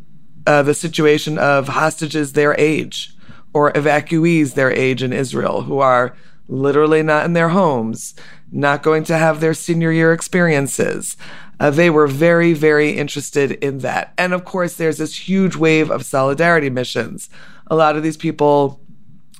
uh, 0.47 0.63
the 0.63 0.73
situation 0.73 1.37
of 1.37 1.67
hostages 1.67 2.33
their 2.33 2.59
age 2.59 3.13
or 3.53 3.71
evacuees 3.73 4.55
their 4.55 4.71
age 4.71 5.03
in 5.03 5.13
Israel 5.13 5.61
who 5.61 5.79
are 5.79 6.15
literally 6.47 7.03
not 7.03 7.25
in 7.25 7.33
their 7.33 7.49
homes, 7.49 8.13
not 8.51 8.83
going 8.83 9.03
to 9.05 9.17
have 9.17 9.39
their 9.39 9.53
senior 9.53 9.91
year 9.91 10.11
experiences. 10.11 11.15
Uh, 11.61 11.69
they 11.69 11.91
were 11.91 12.07
very, 12.07 12.53
very 12.53 12.89
interested 12.89 13.51
in 13.51 13.77
that. 13.79 14.15
And 14.17 14.33
of 14.33 14.45
course, 14.45 14.77
there's 14.77 14.97
this 14.97 15.29
huge 15.29 15.55
wave 15.55 15.91
of 15.91 16.03
solidarity 16.03 16.71
missions. 16.71 17.29
A 17.67 17.75
lot 17.75 17.95
of 17.95 18.01
these 18.01 18.17
people 18.17 18.81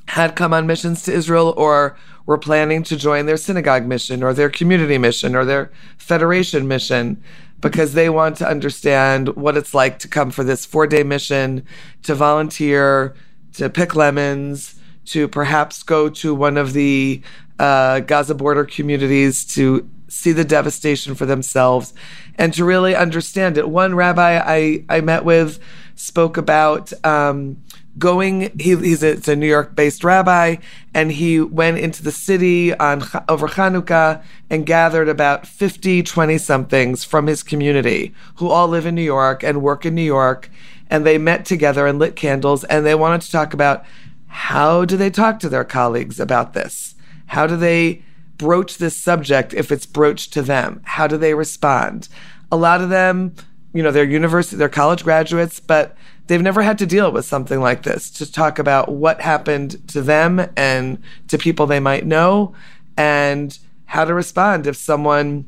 had 0.06 0.36
come 0.36 0.54
on 0.54 0.68
missions 0.68 1.02
to 1.04 1.12
Israel 1.12 1.52
or 1.58 1.98
were 2.28 2.38
planning 2.38 2.84
to 2.84 2.96
join 2.96 3.26
their 3.26 3.38
synagogue 3.38 3.88
mission 3.88 4.22
or 4.22 4.36
their 4.36 4.52
community 4.52 5.00
mission 5.00 5.36
or 5.36 5.46
their 5.46 5.72
federation 5.98 6.68
mission 6.68 7.24
because 7.60 7.96
they 7.96 8.08
want 8.08 8.38
to 8.38 8.48
understand 8.48 9.30
what 9.30 9.58
it's 9.58 9.74
like 9.74 9.98
to 9.98 10.08
come 10.08 10.30
for 10.30 10.44
this 10.44 10.64
four 10.64 10.86
day 10.86 11.02
mission, 11.02 11.66
to 12.04 12.14
volunteer, 12.14 13.16
to 13.54 13.68
pick 13.68 13.96
lemons, 13.96 14.80
to 15.06 15.28
perhaps 15.28 15.82
go 15.82 16.08
to 16.08 16.36
one 16.36 16.58
of 16.58 16.74
the 16.74 17.20
uh, 17.58 18.00
Gaza 18.02 18.36
border 18.36 18.66
communities 18.66 19.44
to 19.56 19.90
see 20.12 20.34
the 20.34 20.44
devastation 20.44 21.16
for 21.16 21.26
themselves 21.26 21.94
and 22.36 22.54
to 22.54 22.66
really 22.66 22.94
understand 22.94 23.58
it. 23.58 23.70
One 23.70 23.96
rabbi 23.96 24.38
I, 24.38 24.84
I 24.90 25.02
met 25.02 25.24
with 25.24 25.58
spoke 25.96 26.36
about 26.36 26.92
um, 27.06 27.64
going. 27.98 28.52
He, 28.60 28.76
he's 28.76 29.04
a, 29.04 29.32
a 29.32 29.36
New 29.36 29.48
York 29.48 29.74
based 29.74 30.04
rabbi, 30.04 30.58
and 30.94 31.14
he 31.14 31.40
went 31.40 31.78
into 31.78 32.04
the 32.04 32.12
city 32.12 32.76
on 32.78 33.04
over 33.30 33.48
Hanukkah 33.48 34.22
and 34.50 34.66
gathered 34.66 35.08
about 35.08 35.48
50 35.48 36.04
20 36.04 36.38
somethings 36.38 37.04
from 37.06 37.28
his 37.28 37.42
community 37.42 38.14
who 38.36 38.50
all 38.50 38.68
live 38.68 38.86
in 38.86 38.96
New 38.96 39.02
York 39.02 39.44
and 39.44 39.62
work 39.62 39.86
in 39.86 39.96
New 39.96 40.02
York. 40.02 40.50
And 40.90 41.06
they 41.06 41.18
met 41.18 41.46
together 41.46 41.88
and 41.88 42.00
lit 42.00 42.18
candles, 42.18 42.66
and 42.66 42.86
they 42.86 42.96
wanted 42.96 43.22
to 43.22 43.32
talk 43.32 43.54
about 43.54 43.86
how 44.28 44.84
do 44.84 44.98
they 44.98 45.10
talk 45.10 45.40
to 45.40 45.50
their 45.50 45.64
colleagues 45.64 46.20
about 46.20 46.52
this? 46.52 46.96
How 47.28 47.48
do 47.48 47.56
they 47.56 48.04
broach 48.42 48.78
this 48.78 48.98
subject 48.98 49.54
if 49.54 49.72
it's 49.72 49.86
broached 49.86 50.34
to 50.34 50.42
them? 50.42 50.82
How 50.84 51.08
do 51.08 51.16
they 51.16 51.34
respond? 51.34 52.10
A 52.52 52.58
lot 52.58 52.82
of 52.82 52.90
them, 52.90 53.36
you 53.74 53.84
know, 53.84 53.92
they're 53.92 54.04
university, 54.04 54.58
they're 54.58 54.68
college 54.68 55.04
graduates, 55.04 55.60
but 55.60 55.96
they've 56.28 56.42
never 56.42 56.64
had 56.64 56.80
to 56.80 56.86
deal 56.86 57.12
with 57.12 57.26
something 57.26 57.62
like 57.62 57.84
this 57.84 58.10
to 58.10 58.30
talk 58.30 58.60
about 58.60 58.92
what 58.92 59.22
happened 59.22 59.88
to 59.90 60.02
them 60.02 60.50
and 60.58 61.02
to 61.28 61.38
people 61.38 61.68
they 61.68 61.80
might 61.80 62.06
know 62.06 62.54
and 62.98 63.60
how 63.86 64.04
to 64.04 64.14
respond 64.14 64.66
if 64.66 64.76
someone 64.76 65.46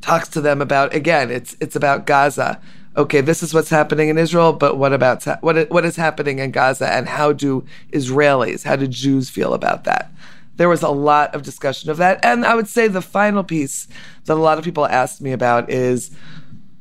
talks 0.00 0.28
to 0.28 0.40
them 0.40 0.60
about 0.60 0.92
again 0.94 1.30
it's 1.30 1.56
it's 1.60 1.76
about 1.76 2.06
Gaza 2.06 2.60
okay, 2.96 3.20
this 3.20 3.42
is 3.42 3.54
what's 3.54 3.70
happening 3.70 4.08
in 4.08 4.18
Israel, 4.18 4.52
but 4.52 4.76
what 4.76 4.92
about 4.92 5.24
what 5.42 5.70
what 5.70 5.84
is 5.84 5.96
happening 5.96 6.38
in 6.38 6.50
Gaza, 6.50 6.92
and 6.92 7.08
how 7.08 7.32
do 7.32 7.64
Israelis, 7.92 8.64
how 8.64 8.76
do 8.76 8.86
Jews 8.86 9.30
feel 9.30 9.54
about 9.54 9.84
that? 9.84 10.10
There 10.62 10.68
was 10.68 10.84
a 10.84 10.90
lot 10.90 11.34
of 11.34 11.42
discussion 11.42 11.90
of 11.90 11.96
that, 11.96 12.24
and 12.24 12.46
I 12.46 12.54
would 12.54 12.68
say 12.68 12.86
the 12.86 13.02
final 13.02 13.42
piece 13.42 13.88
that 14.26 14.34
a 14.34 14.40
lot 14.40 14.58
of 14.58 14.64
people 14.64 14.86
asked 14.86 15.20
me 15.20 15.32
about 15.32 15.68
is. 15.68 16.12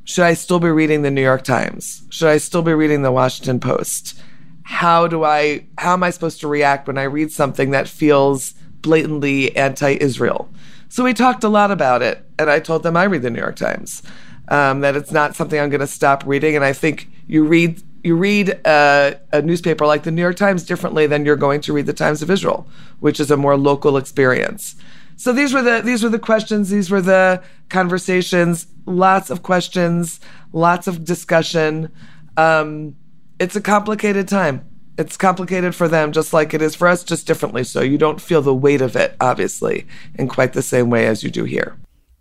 Should 0.04 0.26
I 0.26 0.36
still 0.36 0.60
be 0.60 0.68
reading 0.70 1.02
the 1.02 1.12
New 1.12 1.22
York 1.22 1.44
Times? 1.44 2.04
Should 2.10 2.28
I 2.28 2.38
still 2.38 2.62
be 2.62 2.74
reading 2.74 3.02
the 3.02 3.12
Washington 3.12 3.60
Post? 3.60 4.22
How 4.64 5.08
do 5.08 5.24
I 5.24 5.66
how 5.78 5.94
am 5.94 6.04
I 6.04 6.12
supposed 6.12 6.42
to 6.42 6.48
react 6.48 6.88
when 6.88 6.98
I 6.98 7.04
read 7.04 7.32
something 7.32 7.72
that 7.72 7.88
feels 7.88 8.54
blatantly 8.82 9.56
anti-Israel? 9.56 10.50
So 10.90 11.04
we 11.04 11.14
talked 11.14 11.44
a 11.44 11.50
lot 11.50 11.72
about 11.72 12.02
it, 12.02 12.26
and 12.38 12.50
I 12.50 12.60
told 12.60 12.84
them 12.84 12.98
I 12.98 13.06
read 13.06 13.24
the 13.24 13.30
New 13.30 13.40
York 13.40 13.56
Times 13.56 14.04
um, 14.50 14.82
that 14.82 14.96
it's 14.96 15.12
not 15.12 15.36
something 15.36 15.60
I'm 15.60 15.70
going 15.70 15.82
to 15.82 15.88
stop 15.88 16.24
reading. 16.26 16.56
And 16.56 16.66
I 16.66 16.74
think 16.74 17.08
you 17.28 17.44
read 17.44 17.82
you 18.04 18.16
read 18.16 18.60
uh, 18.66 19.14
a 19.32 19.42
newspaper 19.42 19.86
like 19.86 20.04
the 20.04 20.12
New 20.12 20.22
York 20.22 20.36
Times 20.36 20.64
differently 20.64 21.08
than 21.08 21.26
you're 21.26 21.36
going 21.36 21.62
to 21.62 21.74
read 21.74 21.86
the 21.86 21.94
Times 21.94 22.22
of 22.22 22.32
Israel, 22.32 22.68
which 23.00 23.20
is 23.20 23.32
a 23.32 23.38
more 23.38 23.58
local 23.58 23.98
experience. 23.98 24.76
So 25.18 25.32
these 25.34 25.54
were 25.54 25.62
the 25.62 25.82
these 25.82 26.02
were 26.02 26.10
the 26.10 26.20
questions. 26.20 26.70
These 26.70 26.90
were 26.90 27.02
the 27.02 27.44
conversations. 27.70 28.66
Lots 28.86 29.30
of 29.30 29.44
questions. 29.44 30.20
Lots 30.52 30.88
of 30.88 31.06
discussion. 31.06 31.92
Um, 32.38 32.96
it's 33.40 33.56
a 33.56 33.62
complicated 33.62 34.28
time. 34.28 34.66
It's 34.98 35.18
complicated 35.18 35.74
for 35.76 35.88
them, 35.88 36.12
just 36.12 36.34
like 36.34 36.54
it 36.54 36.62
is 36.62 36.76
for 36.76 36.88
us, 36.88 37.04
just 37.04 37.28
differently. 37.28 37.64
So 37.64 37.82
you 37.82 37.98
don't 37.98 38.20
feel 38.20 38.42
the 38.42 38.54
weight 38.54 38.82
of 38.82 38.96
it, 38.96 39.16
obviously, 39.22 39.88
in 40.16 40.28
quite 40.28 40.54
the 40.54 40.62
same 40.62 40.90
way 40.90 41.08
as 41.08 41.24
you 41.24 41.30
do 41.30 41.44
here. 41.44 41.78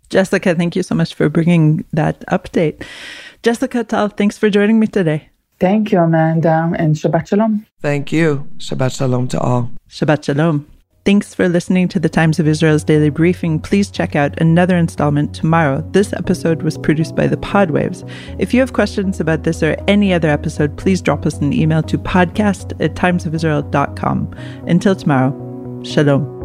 Jessica, 0.09 0.53
thank 0.55 0.75
you 0.75 0.83
so 0.83 0.93
much 0.93 1.13
for 1.13 1.27
bringing 1.29 1.85
that 1.93 2.23
update. 2.27 2.83
Jessica 3.43 3.83
Tal, 3.83 4.09
thanks 4.09 4.37
for 4.37 4.49
joining 4.49 4.79
me 4.79 4.87
today. 4.87 5.30
Thank 5.61 5.91
you, 5.91 5.99
Amanda, 5.99 6.73
and 6.75 6.95
Shabbat 6.95 7.27
Shalom. 7.27 7.67
Thank 7.83 8.11
you. 8.11 8.47
Shabbat 8.57 8.97
Shalom 8.97 9.27
to 9.27 9.39
all. 9.39 9.69
Shabbat 9.87 10.23
Shalom. 10.23 10.65
Thanks 11.05 11.35
for 11.35 11.47
listening 11.47 11.87
to 11.89 11.99
the 11.99 12.09
Times 12.09 12.39
of 12.39 12.47
Israel's 12.47 12.83
daily 12.83 13.11
briefing. 13.11 13.59
Please 13.59 13.91
check 13.91 14.15
out 14.15 14.41
another 14.41 14.75
installment 14.75 15.35
tomorrow. 15.35 15.87
This 15.91 16.13
episode 16.13 16.63
was 16.63 16.79
produced 16.79 17.15
by 17.15 17.27
the 17.27 17.37
Podwaves. 17.37 18.09
If 18.39 18.55
you 18.55 18.59
have 18.59 18.73
questions 18.73 19.19
about 19.19 19.43
this 19.43 19.61
or 19.61 19.77
any 19.87 20.11
other 20.13 20.29
episode, 20.29 20.79
please 20.79 20.99
drop 20.99 21.27
us 21.27 21.37
an 21.37 21.53
email 21.53 21.83
to 21.83 21.97
podcast 21.99 22.73
at 22.83 22.95
timesofisrael.com. 22.95 24.35
Until 24.65 24.95
tomorrow, 24.95 25.83
Shalom. 25.83 26.40